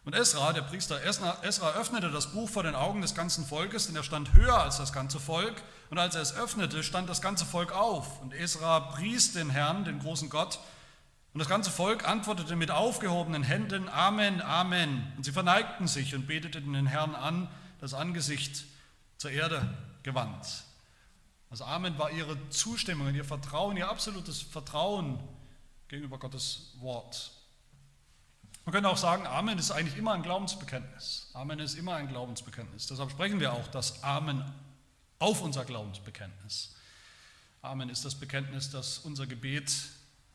und 0.09 0.14
Esra, 0.14 0.55
der 0.55 0.62
Priester 0.62 1.03
Esra, 1.03 1.73
öffnete 1.75 2.11
das 2.11 2.33
Buch 2.33 2.49
vor 2.49 2.62
den 2.62 2.75
Augen 2.75 3.03
des 3.03 3.14
ganzen 3.14 3.45
Volkes, 3.45 3.88
denn 3.88 3.97
er 3.97 4.03
stand 4.03 4.33
höher 4.33 4.59
als 4.59 4.79
das 4.79 4.95
ganze 4.95 5.21
Volk. 5.21 5.62
Und 5.91 5.99
als 5.99 6.14
er 6.14 6.23
es 6.23 6.35
öffnete, 6.35 6.83
stand 6.83 7.11
das 7.11 7.21
ganze 7.21 7.45
Volk 7.45 7.73
auf. 7.73 8.23
Und 8.23 8.33
Esra 8.33 8.81
pries 8.81 9.35
den 9.35 9.51
Herrn, 9.51 9.85
den 9.85 9.99
großen 9.99 10.31
Gott. 10.31 10.61
Und 11.35 11.41
das 11.41 11.49
ganze 11.49 11.71
Volk 11.71 12.09
antwortete 12.09 12.57
mit 12.57 12.71
aufgehobenen 12.71 13.43
Händen, 13.43 13.87
Amen, 13.91 14.41
Amen. 14.41 15.12
Und 15.19 15.25
sie 15.25 15.33
verneigten 15.33 15.87
sich 15.87 16.14
und 16.14 16.27
beteten 16.27 16.73
den 16.73 16.87
Herrn 16.87 17.14
an, 17.14 17.49
das 17.79 17.93
Angesicht 17.93 18.64
zur 19.19 19.31
Erde 19.31 19.77
gewandt. 20.05 20.64
Also 21.51 21.64
Amen 21.64 21.99
war 21.99 22.11
ihre 22.11 22.49
Zustimmung, 22.49 23.14
ihr 23.14 23.27
Vertrauen, 23.27 23.77
ihr 23.77 23.91
absolutes 23.91 24.41
Vertrauen 24.41 25.21
gegenüber 25.88 26.19
Gottes 26.19 26.73
Wort. 26.81 27.38
Man 28.69 28.75
könnte 28.75 28.91
auch 28.91 28.99
sagen, 28.99 29.27
Amen 29.27 29.59
ist 29.59 29.71
eigentlich 29.71 29.97
immer 29.97 30.13
ein 30.13 30.23
Glaubensbekenntnis. 30.23 31.31
Amen 31.33 31.59
ist 31.59 31.73
immer 31.73 31.95
ein 31.95 32.07
Glaubensbekenntnis. 32.07 32.87
Deshalb 32.87 33.11
sprechen 33.11 33.41
wir 33.41 33.55
auch 33.55 33.67
das 33.69 34.03
Amen 34.03 34.45
auf 35.19 35.41
unser 35.41 35.65
Glaubensbekenntnis. 35.65 36.77
Amen 37.63 37.89
ist 37.89 38.05
das 38.05 38.17
Bekenntnis, 38.17 38.71
dass 38.71 38.99
unser 38.99 39.27
Gebet 39.27 39.73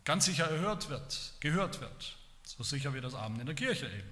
ganz 0.03 0.25
sicher 0.25 0.45
erhört 0.45 0.89
wird, 0.89 1.33
gehört 1.41 1.79
wird. 1.79 2.17
So 2.43 2.63
sicher 2.63 2.95
wie 2.95 3.01
das 3.01 3.13
Amen 3.13 3.39
in 3.39 3.45
der 3.45 3.53
Kirche 3.53 3.85
eben. 3.85 4.09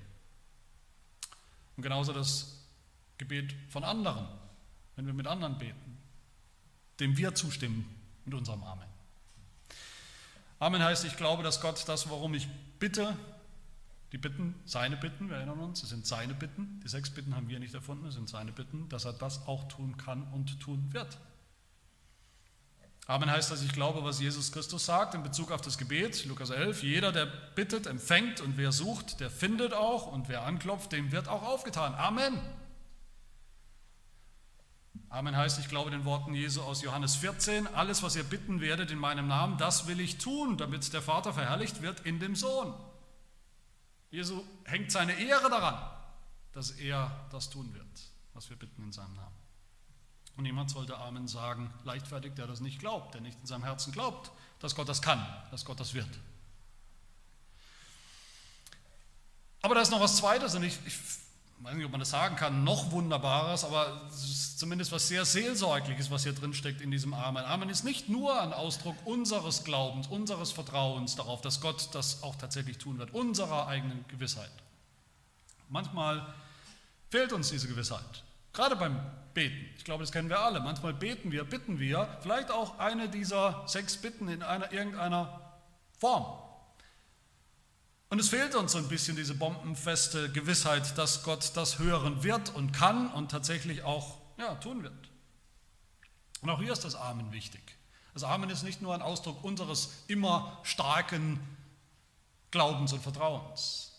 Und 1.78 1.82
genauso 1.82 2.14
das 2.14 2.60
Gebet 3.18 3.56
von 3.70 3.84
anderen, 3.84 4.28
wenn 4.98 5.08
wir 5.08 5.16
mit 5.16 5.26
anderen 5.26 5.58
beten, 5.58 5.98
dem 7.00 7.18
wir 7.18 7.34
zustimmen 7.34 7.90
mit 8.26 8.36
unserem 8.36 8.62
Amen. 8.62 8.88
Amen 10.60 10.84
heißt, 10.84 11.06
ich 11.06 11.18
glaube, 11.18 11.42
dass 11.42 11.60
Gott 11.60 11.84
das, 11.88 12.08
worum 12.08 12.36
ich 12.36 12.48
bitte, 12.78 13.18
die 14.12 14.18
Bitten, 14.18 14.56
seine 14.66 14.98
Bitten, 14.98 15.30
wir 15.30 15.38
erinnern 15.38 15.60
uns, 15.60 15.84
es 15.84 15.90
sind 15.90 16.06
seine 16.06 16.34
Bitten. 16.34 16.82
Die 16.84 16.90
sechs 16.90 17.10
Bitten 17.10 17.36
haben 17.36 17.48
wir 17.48 17.60
nicht 17.60 17.74
erfunden, 17.74 18.06
es 18.08 18.16
sind 18.16 18.28
seine 18.28 18.52
Bitten, 18.52 18.90
dass 18.90 19.06
er 19.06 19.14
das 19.14 19.48
auch 19.48 19.68
tun 19.70 19.96
kann 19.98 20.24
und 20.34 20.60
tun 20.60 20.92
wird. 20.92 21.18
Amen 23.08 23.32
heißt, 23.32 23.50
dass 23.52 23.64
ich 23.64 23.74
glaube, 23.74 24.04
was 24.04 24.20
Jesus 24.20 24.52
Christus 24.52 24.86
sagt 24.86 25.16
in 25.16 25.24
Bezug 25.24 25.52
auf 25.52 25.62
das 25.62 25.78
Gebet, 25.78 26.26
Lukas 26.26 26.50
11, 26.50 26.84
jeder, 26.84 27.12
der 27.12 27.26
bittet, 27.26 27.88
empfängt 27.88 28.42
und 28.42 28.58
wer 28.58 28.72
sucht, 28.72 29.20
der 29.20 29.30
findet 29.30 29.74
auch 29.74 30.08
und 30.08 30.30
wer 30.30 30.44
anklopft, 30.44 30.92
dem 30.92 31.12
wird 31.12 31.28
auch 31.28 31.44
aufgetan. 31.44 31.96
Amen. 31.96 32.40
Amen 35.10 35.36
heißt, 35.36 35.60
ich 35.60 35.68
glaube 35.68 35.90
den 35.90 36.06
Worten 36.06 36.34
Jesu 36.34 36.62
aus 36.62 36.82
Johannes 36.84 37.16
14, 37.16 37.68
alles, 37.68 38.04
was 38.04 38.16
ihr 38.16 38.24
bitten 38.24 38.62
werdet 38.62 38.92
in 38.92 39.00
meinem 39.00 39.28
Namen, 39.28 39.58
das 39.58 39.88
will 39.88 40.00
ich 40.00 40.18
tun, 40.18 40.58
damit 40.58 40.94
der 40.94 41.02
Vater 41.02 41.34
verherrlicht 41.34 41.82
wird 41.82 42.02
in 42.02 42.20
dem 42.20 42.36
Sohn. 42.36 42.74
Jesu 44.12 44.44
hängt 44.66 44.92
seine 44.92 45.14
Ehre 45.14 45.50
daran, 45.50 45.90
dass 46.52 46.72
er 46.72 47.10
das 47.32 47.50
tun 47.50 47.74
wird, 47.74 47.88
was 48.34 48.50
wir 48.50 48.58
bitten 48.58 48.84
in 48.84 48.92
seinem 48.92 49.16
Namen. 49.16 49.36
Und 50.36 50.44
niemand 50.44 50.70
sollte 50.70 50.98
Amen 50.98 51.28
sagen, 51.28 51.74
leichtfertig, 51.84 52.34
der 52.36 52.48
das 52.48 52.60
nicht 52.60 52.80
glaubt, 52.80 53.14
der 53.14 53.22
nicht 53.22 53.40
in 53.40 53.48
seinem 53.48 53.64
Herzen 53.64 53.92
glaubt, 53.94 54.32
dass 54.60 54.76
Gott 54.76 54.90
das 54.90 55.02
kann, 55.02 55.26
dass 55.50 55.66
Gott 55.66 55.80
das 55.80 55.94
wird. 55.94 56.10
Aber 59.62 59.76
da 59.76 59.82
ist 59.82 59.92
noch 59.92 60.02
was 60.02 60.18
Zweites 60.18 60.56
und 60.56 60.64
ich, 60.64 60.78
ich 60.86 60.98
ich 61.62 61.68
weiß 61.68 61.76
nicht, 61.76 61.86
ob 61.86 61.92
man 61.92 62.00
das 62.00 62.10
sagen 62.10 62.36
kann, 62.38 62.64
noch 62.64 62.92
Wunderbares, 62.92 63.64
aber 63.64 64.02
es 64.10 64.24
ist 64.24 64.60
zumindest 64.60 64.92
was 64.92 65.08
sehr 65.08 65.26
Seelsorgliches, 65.26 66.10
was 66.10 66.24
hier 66.24 66.34
drin 66.34 66.56
steckt 66.56 66.82
in 66.82 66.90
diesem 66.90 67.14
Amen. 67.14 67.46
Amen 67.46 67.70
ist 67.70 67.84
nicht 67.84 68.10
nur 68.10 68.42
ein 68.42 68.52
Ausdruck 68.52 68.96
unseres 69.06 69.64
Glaubens, 69.64 70.08
unseres 70.08 70.52
Vertrauens 70.52 71.16
darauf, 71.16 71.42
dass 71.42 71.62
Gott 71.62 71.90
das 71.94 72.24
auch 72.24 72.36
tatsächlich 72.36 72.80
tun 72.80 72.98
wird, 72.98 73.14
unserer 73.14 73.68
eigenen 73.68 74.04
Gewissheit. 74.08 74.50
Manchmal 75.70 76.34
fehlt 77.12 77.32
uns 77.32 77.52
diese 77.52 77.68
Gewissheit, 77.68 78.24
gerade 78.54 78.76
beim 78.76 79.00
Beten. 79.36 79.70
Ich 79.78 79.84
glaube, 79.84 80.02
das 80.02 80.12
kennen 80.12 80.30
wir 80.30 80.40
alle. 80.40 80.62
Manchmal 80.62 80.96
beten 80.96 81.32
wir, 81.32 81.44
bitten 81.44 81.80
wir, 81.80 82.18
vielleicht 82.22 82.50
auch 82.50 82.80
eine 82.80 83.08
dieser 83.08 83.62
sechs 83.68 83.98
Bitten 83.98 84.30
in 84.30 84.42
einer, 84.42 84.74
irgendeiner 84.74 85.40
Form. 86.00 86.41
Und 88.12 88.20
es 88.20 88.28
fehlt 88.28 88.56
uns 88.56 88.74
so 88.74 88.78
ein 88.78 88.90
bisschen 88.90 89.16
diese 89.16 89.34
bombenfeste 89.34 90.30
Gewissheit, 90.34 90.98
dass 90.98 91.24
Gott 91.24 91.54
das 91.56 91.80
hören 91.80 92.24
wird 92.24 92.54
und 92.54 92.74
kann 92.74 93.10
und 93.14 93.32
tatsächlich 93.32 93.84
auch 93.84 94.18
ja, 94.38 94.54
tun 94.56 94.84
wird. 94.84 95.10
Und 96.42 96.50
auch 96.50 96.60
hier 96.60 96.74
ist 96.74 96.84
das 96.84 96.96
Amen 96.96 97.32
wichtig. 97.32 97.62
Das 98.14 98.26
Amen 98.26 98.50
ist 98.50 98.64
nicht 98.64 98.82
nur 98.82 98.94
ein 98.94 99.02
Ausdruck 99.02 99.42
unseres 99.46 100.04
immer 100.08 100.60
starken 100.64 101.40
Glaubens 102.52 102.92
und 102.92 103.02
Vertrauens. 103.02 103.94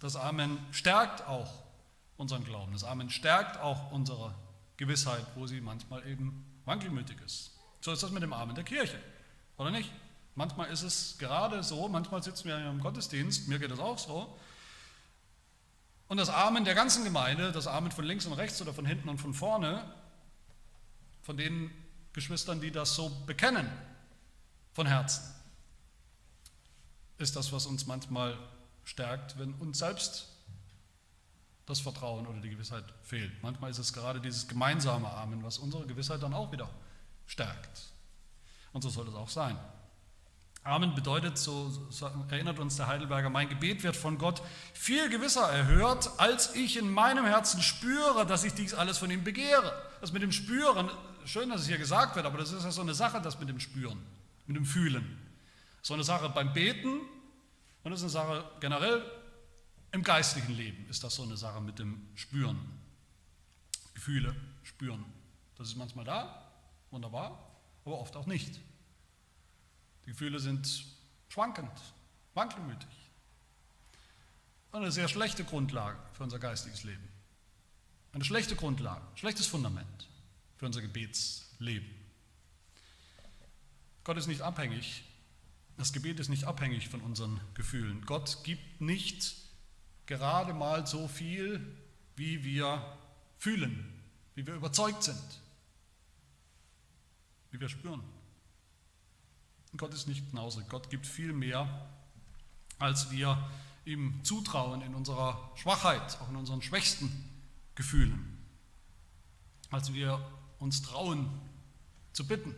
Das 0.00 0.14
Amen 0.14 0.58
stärkt 0.70 1.26
auch 1.26 1.50
unseren 2.18 2.44
Glauben. 2.44 2.74
Das 2.74 2.84
Amen 2.84 3.08
stärkt 3.08 3.56
auch 3.56 3.90
unsere 3.90 4.34
Gewissheit, 4.76 5.24
wo 5.34 5.46
sie 5.46 5.62
manchmal 5.62 6.06
eben 6.06 6.44
wankelmütig 6.66 7.22
ist. 7.22 7.58
So 7.80 7.90
ist 7.90 8.02
das 8.02 8.10
mit 8.10 8.22
dem 8.22 8.34
Amen 8.34 8.54
der 8.54 8.64
Kirche, 8.64 9.00
oder 9.56 9.70
nicht? 9.70 9.90
Manchmal 10.34 10.70
ist 10.70 10.82
es 10.82 11.18
gerade 11.18 11.62
so, 11.62 11.88
manchmal 11.88 12.22
sitzen 12.22 12.48
wir 12.48 12.56
im 12.58 12.80
Gottesdienst, 12.80 13.48
mir 13.48 13.58
geht 13.58 13.70
das 13.70 13.80
auch 13.80 13.98
so. 13.98 14.38
Und 16.08 16.16
das 16.16 16.28
Amen 16.28 16.64
der 16.64 16.74
ganzen 16.74 17.04
Gemeinde, 17.04 17.52
das 17.52 17.66
Amen 17.66 17.92
von 17.92 18.04
links 18.04 18.26
und 18.26 18.32
rechts 18.32 18.60
oder 18.60 18.74
von 18.74 18.84
hinten 18.84 19.08
und 19.08 19.18
von 19.18 19.34
vorne, 19.34 19.84
von 21.22 21.36
den 21.36 21.70
Geschwistern, 22.12 22.60
die 22.60 22.70
das 22.70 22.94
so 22.94 23.10
bekennen, 23.26 23.70
von 24.72 24.86
Herzen, 24.86 25.22
ist 27.18 27.36
das, 27.36 27.52
was 27.52 27.66
uns 27.66 27.86
manchmal 27.86 28.36
stärkt, 28.84 29.38
wenn 29.38 29.54
uns 29.54 29.78
selbst 29.78 30.26
das 31.66 31.80
Vertrauen 31.80 32.26
oder 32.26 32.40
die 32.40 32.50
Gewissheit 32.50 32.84
fehlt. 33.02 33.42
Manchmal 33.42 33.70
ist 33.70 33.78
es 33.78 33.92
gerade 33.92 34.20
dieses 34.20 34.48
gemeinsame 34.48 35.08
Amen, 35.08 35.42
was 35.44 35.58
unsere 35.58 35.86
Gewissheit 35.86 36.22
dann 36.22 36.34
auch 36.34 36.50
wieder 36.50 36.68
stärkt. 37.26 37.92
Und 38.72 38.82
so 38.82 38.90
soll 38.90 39.06
es 39.08 39.14
auch 39.14 39.28
sein. 39.28 39.56
Amen 40.62 40.94
bedeutet, 40.94 41.38
so, 41.38 41.72
erinnert 42.28 42.58
uns 42.58 42.76
der 42.76 42.86
Heidelberger, 42.86 43.30
mein 43.30 43.48
Gebet 43.48 43.82
wird 43.82 43.96
von 43.96 44.18
Gott 44.18 44.42
viel 44.74 45.08
gewisser 45.08 45.50
erhört, 45.50 46.10
als 46.18 46.54
ich 46.54 46.76
in 46.76 46.90
meinem 46.92 47.24
Herzen 47.24 47.62
spüre, 47.62 48.26
dass 48.26 48.44
ich 48.44 48.52
dies 48.52 48.74
alles 48.74 48.98
von 48.98 49.10
ihm 49.10 49.24
begehre. 49.24 49.72
Das 50.02 50.12
mit 50.12 50.22
dem 50.22 50.32
Spüren, 50.32 50.90
schön, 51.24 51.48
dass 51.48 51.62
es 51.62 51.66
hier 51.66 51.78
gesagt 51.78 52.14
wird, 52.14 52.26
aber 52.26 52.36
das 52.36 52.52
ist 52.52 52.62
ja 52.62 52.70
so 52.70 52.82
eine 52.82 52.92
Sache, 52.92 53.22
das 53.22 53.40
mit 53.40 53.48
dem 53.48 53.58
Spüren, 53.58 54.04
mit 54.46 54.56
dem 54.56 54.66
Fühlen. 54.66 55.18
So 55.80 55.94
eine 55.94 56.04
Sache 56.04 56.28
beim 56.28 56.52
Beten 56.52 57.00
und 57.82 57.90
das 57.90 58.02
ist 58.02 58.16
eine 58.16 58.28
Sache 58.28 58.44
generell 58.60 59.02
im 59.92 60.02
geistlichen 60.04 60.54
Leben 60.54 60.86
ist 60.88 61.02
das 61.02 61.16
so 61.16 61.24
eine 61.24 61.36
Sache 61.36 61.60
mit 61.60 61.78
dem 61.78 62.06
Spüren. 62.14 62.58
Gefühle, 63.94 64.36
Spüren. 64.62 65.04
Das 65.56 65.68
ist 65.68 65.76
manchmal 65.76 66.04
da, 66.04 66.48
wunderbar, 66.90 67.38
aber 67.84 67.98
oft 67.98 68.14
auch 68.16 68.26
nicht. 68.26 68.60
Gefühle 70.10 70.40
sind 70.40 70.86
schwankend, 71.28 71.70
wankelmütig. 72.34 72.88
Eine 74.72 74.90
sehr 74.90 75.06
schlechte 75.06 75.44
Grundlage 75.44 75.98
für 76.14 76.24
unser 76.24 76.40
geistiges 76.40 76.82
Leben. 76.82 77.08
Eine 78.12 78.24
schlechte 78.24 78.56
Grundlage, 78.56 79.06
schlechtes 79.14 79.46
Fundament 79.46 80.08
für 80.56 80.66
unser 80.66 80.82
Gebetsleben. 80.82 81.88
Gott 84.02 84.16
ist 84.16 84.26
nicht 84.26 84.42
abhängig, 84.42 85.04
das 85.76 85.92
Gebet 85.92 86.18
ist 86.18 86.28
nicht 86.28 86.42
abhängig 86.42 86.88
von 86.88 87.00
unseren 87.02 87.40
Gefühlen. 87.54 88.04
Gott 88.04 88.42
gibt 88.42 88.80
nicht 88.80 89.36
gerade 90.06 90.52
mal 90.54 90.88
so 90.88 91.06
viel, 91.06 91.64
wie 92.16 92.42
wir 92.42 92.98
fühlen, 93.38 94.02
wie 94.34 94.44
wir 94.44 94.54
überzeugt 94.54 95.04
sind, 95.04 95.40
wie 97.52 97.60
wir 97.60 97.68
spüren. 97.68 98.02
Gott 99.76 99.94
ist 99.94 100.08
nicht 100.08 100.30
genauso. 100.30 100.60
Gott 100.68 100.90
gibt 100.90 101.06
viel 101.06 101.32
mehr, 101.32 101.86
als 102.78 103.10
wir 103.10 103.50
ihm 103.84 104.20
zutrauen 104.24 104.82
in 104.82 104.94
unserer 104.94 105.50
Schwachheit, 105.54 106.18
auch 106.20 106.28
in 106.28 106.36
unseren 106.36 106.62
schwächsten 106.62 107.10
Gefühlen, 107.74 108.38
als 109.70 109.92
wir 109.92 110.24
uns 110.58 110.82
trauen 110.82 111.28
zu 112.12 112.26
bitten. 112.26 112.54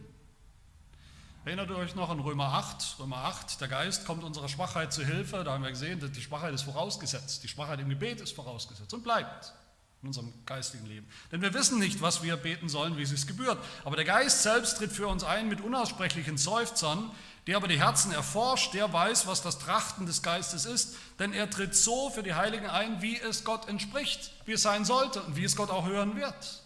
Erinnert 1.44 1.70
ihr 1.70 1.76
euch 1.76 1.94
noch 1.96 2.08
an 2.08 2.20
Römer 2.20 2.54
8? 2.54 3.00
Römer 3.00 3.18
8, 3.18 3.60
der 3.60 3.68
Geist 3.68 4.06
kommt 4.06 4.22
unserer 4.22 4.48
Schwachheit 4.48 4.92
zu 4.92 5.04
Hilfe. 5.04 5.42
Da 5.42 5.52
haben 5.52 5.64
wir 5.64 5.70
gesehen, 5.70 5.98
dass 5.98 6.12
die 6.12 6.20
Schwachheit 6.22 6.54
ist 6.54 6.62
vorausgesetzt. 6.62 7.42
Die 7.42 7.48
Schwachheit 7.48 7.80
im 7.80 7.88
Gebet 7.88 8.20
ist 8.20 8.32
vorausgesetzt 8.32 8.94
und 8.94 9.02
bleibt 9.02 9.52
in 10.02 10.08
unserem 10.08 10.32
geistigen 10.46 10.84
Leben. 10.86 11.08
Denn 11.30 11.42
wir 11.42 11.54
wissen 11.54 11.78
nicht, 11.78 12.02
was 12.02 12.24
wir 12.24 12.36
beten 12.36 12.68
sollen, 12.68 12.96
wie 12.96 13.02
es 13.02 13.10
sich 13.10 13.26
gebührt. 13.26 13.62
Aber 13.84 13.94
der 13.94 14.04
Geist 14.04 14.42
selbst 14.42 14.78
tritt 14.78 14.90
für 14.90 15.06
uns 15.06 15.22
ein 15.22 15.48
mit 15.48 15.60
unaussprechlichen 15.60 16.36
Seufzern, 16.36 17.12
der 17.46 17.56
aber 17.56 17.68
die 17.68 17.78
Herzen 17.78 18.10
erforscht, 18.10 18.74
der 18.74 18.92
weiß, 18.92 19.28
was 19.28 19.42
das 19.42 19.60
Trachten 19.60 20.06
des 20.06 20.22
Geistes 20.22 20.64
ist, 20.64 20.96
denn 21.20 21.32
er 21.32 21.48
tritt 21.48 21.76
so 21.76 22.10
für 22.10 22.24
die 22.24 22.34
Heiligen 22.34 22.66
ein, 22.66 23.00
wie 23.00 23.16
es 23.16 23.44
Gott 23.44 23.68
entspricht, 23.68 24.32
wie 24.44 24.52
es 24.52 24.62
sein 24.62 24.84
sollte 24.84 25.22
und 25.22 25.36
wie 25.36 25.44
es 25.44 25.54
Gott 25.54 25.70
auch 25.70 25.86
hören 25.86 26.16
wird. 26.16 26.62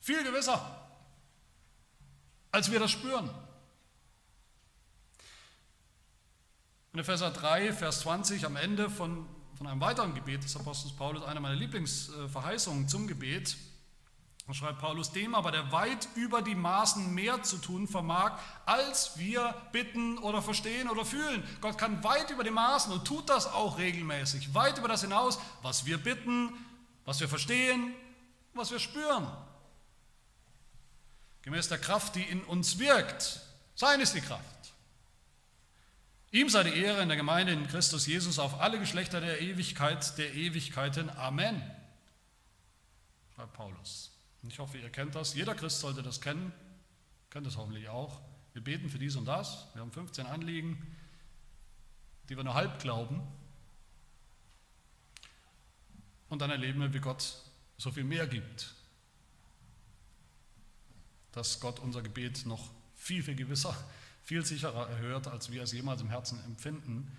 Viel 0.00 0.22
gewisser, 0.22 0.88
als 2.52 2.70
wir 2.70 2.78
das 2.78 2.92
spüren. 2.92 3.30
In 6.92 7.00
Epheser 7.00 7.32
3, 7.32 7.72
Vers 7.72 8.00
20, 8.00 8.46
am 8.46 8.54
Ende 8.54 8.88
von, 8.88 9.26
von 9.56 9.66
einem 9.66 9.80
weiteren 9.80 10.14
Gebet 10.14 10.44
des 10.44 10.56
Apostels 10.56 10.94
Paulus, 10.94 11.24
eine 11.24 11.40
meiner 11.40 11.56
Lieblingsverheißungen 11.56 12.88
zum 12.88 13.06
Gebet, 13.06 13.56
da 14.46 14.52
schreibt 14.52 14.78
Paulus, 14.78 15.10
dem 15.10 15.34
aber, 15.34 15.50
der 15.52 15.72
weit 15.72 16.06
über 16.16 16.42
die 16.42 16.54
Maßen 16.54 17.14
mehr 17.14 17.42
zu 17.42 17.56
tun 17.56 17.88
vermag, 17.88 18.38
als 18.66 19.16
wir 19.18 19.54
bitten 19.72 20.18
oder 20.18 20.42
verstehen 20.42 20.90
oder 20.90 21.06
fühlen. 21.06 21.42
Gott 21.62 21.78
kann 21.78 22.04
weit 22.04 22.30
über 22.30 22.44
die 22.44 22.50
Maßen 22.50 22.92
und 22.92 23.06
tut 23.06 23.30
das 23.30 23.46
auch 23.46 23.78
regelmäßig, 23.78 24.52
weit 24.52 24.76
über 24.76 24.88
das 24.88 25.00
hinaus, 25.00 25.38
was 25.62 25.86
wir 25.86 25.96
bitten, 25.96 26.52
was 27.06 27.20
wir 27.20 27.28
verstehen, 27.28 27.94
was 28.52 28.70
wir 28.70 28.78
spüren. 28.78 29.26
Gemäß 31.40 31.68
der 31.68 31.78
Kraft, 31.78 32.14
die 32.14 32.22
in 32.22 32.42
uns 32.44 32.78
wirkt. 32.78 33.40
Sein 33.74 34.00
ist 34.00 34.14
die 34.14 34.20
Kraft. 34.20 34.53
Ihm 36.34 36.48
sei 36.48 36.64
die 36.64 36.76
Ehre 36.76 37.00
in 37.00 37.06
der 37.06 37.16
Gemeinde 37.16 37.52
in 37.52 37.68
Christus 37.68 38.08
Jesus 38.08 38.40
auf 38.40 38.60
alle 38.60 38.80
Geschlechter 38.80 39.20
der 39.20 39.40
Ewigkeit, 39.40 40.18
der 40.18 40.34
Ewigkeiten. 40.34 41.08
Amen. 41.10 41.62
Schreibt 43.36 43.52
Paulus. 43.52 44.10
Ich 44.48 44.58
hoffe, 44.58 44.78
ihr 44.78 44.90
kennt 44.90 45.14
das. 45.14 45.34
Jeder 45.34 45.54
Christ 45.54 45.78
sollte 45.78 46.02
das 46.02 46.20
kennen. 46.20 46.52
Kennt 47.30 47.46
es 47.46 47.56
hoffentlich 47.56 47.88
auch. 47.88 48.20
Wir 48.52 48.64
beten 48.64 48.90
für 48.90 48.98
dies 48.98 49.14
und 49.14 49.26
das. 49.26 49.68
Wir 49.74 49.82
haben 49.82 49.92
15 49.92 50.26
Anliegen, 50.26 50.84
die 52.28 52.36
wir 52.36 52.42
nur 52.42 52.54
halb 52.54 52.80
glauben. 52.80 53.22
Und 56.30 56.42
dann 56.42 56.50
erleben 56.50 56.80
wir, 56.80 56.92
wie 56.92 56.98
Gott 56.98 57.36
so 57.78 57.92
viel 57.92 58.02
mehr 58.02 58.26
gibt. 58.26 58.74
Dass 61.30 61.60
Gott 61.60 61.78
unser 61.78 62.02
Gebet 62.02 62.44
noch 62.44 62.72
viel, 62.96 63.22
viel 63.22 63.36
gewisser, 63.36 63.76
viel 64.24 64.44
sicherer 64.44 64.88
erhört, 64.88 65.28
als 65.28 65.52
wir 65.52 65.62
es 65.62 65.72
jemals 65.72 66.00
im 66.00 66.08
Herzen 66.08 66.42
empfinden, 66.44 67.10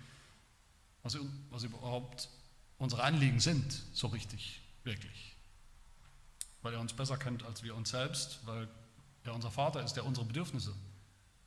was, 1.02 1.16
was 1.50 1.62
überhaupt 1.62 2.28
unsere 2.78 3.02
Anliegen 3.04 3.40
sind, 3.40 3.82
so 3.92 4.08
richtig, 4.08 4.60
wirklich 4.84 5.36
weil 6.66 6.74
er 6.74 6.80
uns 6.80 6.92
besser 6.92 7.16
kennt 7.16 7.44
als 7.44 7.62
wir 7.62 7.76
uns 7.76 7.90
selbst, 7.90 8.40
weil 8.44 8.66
er 9.22 9.32
unser 9.32 9.52
Vater 9.52 9.84
ist, 9.84 9.92
der 9.92 10.04
unsere 10.04 10.26
Bedürfnisse 10.26 10.74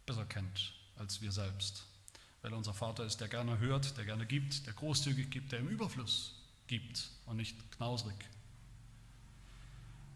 besser 0.05 0.23
kennt 0.23 0.73
als 0.95 1.21
wir 1.21 1.33
selbst, 1.33 1.83
weil 2.41 2.53
er 2.53 2.57
unser 2.57 2.73
Vater 2.73 3.03
ist, 3.03 3.17
der 3.19 3.27
gerne 3.27 3.59
hört, 3.59 3.97
der 3.97 4.05
gerne 4.05 4.25
gibt, 4.25 4.65
der 4.65 4.71
großzügig 4.71 5.29
gibt, 5.29 5.51
der 5.51 5.59
im 5.59 5.67
Überfluss 5.67 6.35
gibt 6.67 7.11
und 7.25 7.35
nicht 7.35 7.69
knausrig. 7.73 8.15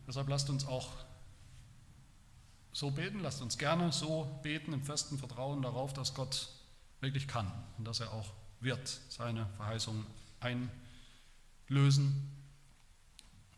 Deshalb 0.07 0.29
lasst 0.29 0.49
uns 0.49 0.65
auch 0.65 0.93
so 2.73 2.91
beten, 2.91 3.21
lasst 3.21 3.41
uns 3.41 3.57
gerne 3.57 3.91
so 3.93 4.39
beten 4.43 4.73
im 4.73 4.83
festen 4.83 5.17
Vertrauen 5.17 5.61
darauf, 5.61 5.93
dass 5.93 6.13
Gott 6.13 6.49
wirklich 6.99 7.27
kann 7.27 7.51
und 7.77 7.85
dass 7.85 8.01
er 8.01 8.11
auch 8.11 8.33
wird 8.59 8.99
seine 9.09 9.47
Verheißungen 9.57 10.05
einlösen, 11.69 12.29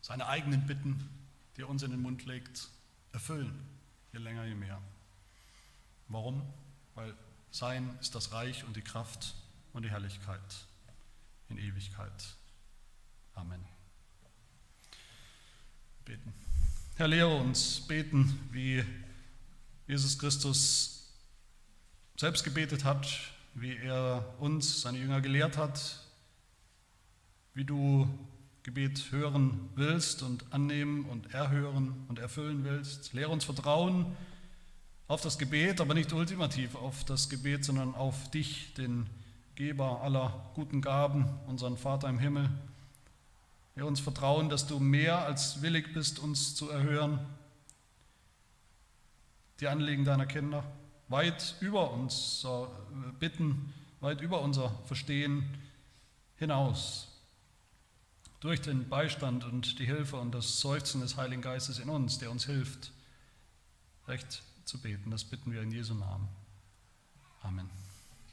seine 0.01 0.27
eigenen 0.27 0.65
Bitten 0.67 1.09
die 1.55 1.61
er 1.61 1.69
uns 1.69 1.83
in 1.83 1.91
den 1.91 2.01
Mund 2.01 2.25
legt, 2.25 2.67
erfüllen, 3.13 3.53
je 4.11 4.19
länger, 4.19 4.45
je 4.45 4.55
mehr. 4.55 4.81
Warum? 6.07 6.41
Weil 6.95 7.15
sein 7.51 7.97
ist 8.01 8.13
das 8.15 8.31
Reich 8.31 8.63
und 8.65 8.75
die 8.75 8.81
Kraft 8.81 9.35
und 9.73 9.83
die 9.83 9.89
Herrlichkeit 9.89 10.67
in 11.49 11.57
Ewigkeit. 11.57 12.35
Amen. 13.33 13.63
Beten. 16.03 16.33
Herr, 16.95 17.07
lehre 17.07 17.35
uns 17.35 17.81
beten, 17.87 18.47
wie 18.51 18.83
Jesus 19.87 20.17
Christus 20.17 21.13
selbst 22.17 22.43
gebetet 22.43 22.83
hat, 22.83 23.07
wie 23.53 23.75
er 23.75 24.25
uns, 24.39 24.81
seine 24.81 24.97
Jünger, 24.97 25.21
gelehrt 25.21 25.57
hat, 25.57 25.99
wie 27.53 27.63
du 27.63 28.07
Gebet 28.63 29.11
hören 29.11 29.69
willst 29.75 30.23
und 30.23 30.51
annehmen 30.51 31.05
und 31.05 31.33
erhören 31.35 31.93
und 32.07 32.17
erfüllen 32.17 32.63
willst. 32.63 33.13
Lehre 33.13 33.29
uns 33.29 33.45
Vertrauen 33.45 34.15
auf 35.07 35.21
das 35.21 35.37
Gebet, 35.37 35.79
aber 35.79 35.93
nicht 35.93 36.11
ultimativ 36.13 36.73
auf 36.73 37.03
das 37.03 37.29
Gebet, 37.29 37.63
sondern 37.63 37.93
auf 37.93 38.31
dich, 38.31 38.73
den 38.73 39.05
Geber 39.53 40.01
aller 40.01 40.51
guten 40.55 40.81
Gaben, 40.81 41.25
unseren 41.45 41.77
Vater 41.77 42.09
im 42.09 42.17
Himmel. 42.17 42.49
Lehre 43.75 43.87
uns 43.87 43.99
Vertrauen, 43.99 44.49
dass 44.49 44.65
du 44.65 44.79
mehr 44.79 45.19
als 45.19 45.61
willig 45.61 45.93
bist, 45.93 46.17
uns 46.17 46.55
zu 46.55 46.69
erhören. 46.69 47.19
Die 49.59 49.67
Anliegen 49.67 50.05
deiner 50.05 50.25
Kinder 50.25 50.63
weit 51.07 51.55
über 51.59 51.91
uns 51.91 52.45
bitten, 53.19 53.73
weit 54.01 54.21
über 54.21 54.41
unser 54.41 54.69
Verstehen 54.85 55.45
hinaus 56.35 57.07
durch 58.39 58.61
den 58.61 58.89
Beistand 58.89 59.43
und 59.43 59.79
die 59.79 59.85
Hilfe 59.85 60.17
und 60.17 60.31
das 60.33 60.59
Seufzen 60.59 61.01
des 61.01 61.17
Heiligen 61.17 61.41
Geistes 61.41 61.79
in 61.79 61.89
uns, 61.89 62.19
der 62.19 62.29
uns 62.29 62.45
hilft, 62.45 62.91
recht 64.07 64.43
zu 64.65 64.79
beten. 64.81 65.09
Das 65.09 65.23
bitten 65.23 65.51
wir 65.51 65.61
in 65.61 65.71
Jesu 65.71 65.95
Namen. 65.95 66.27
Amen. 67.41 67.84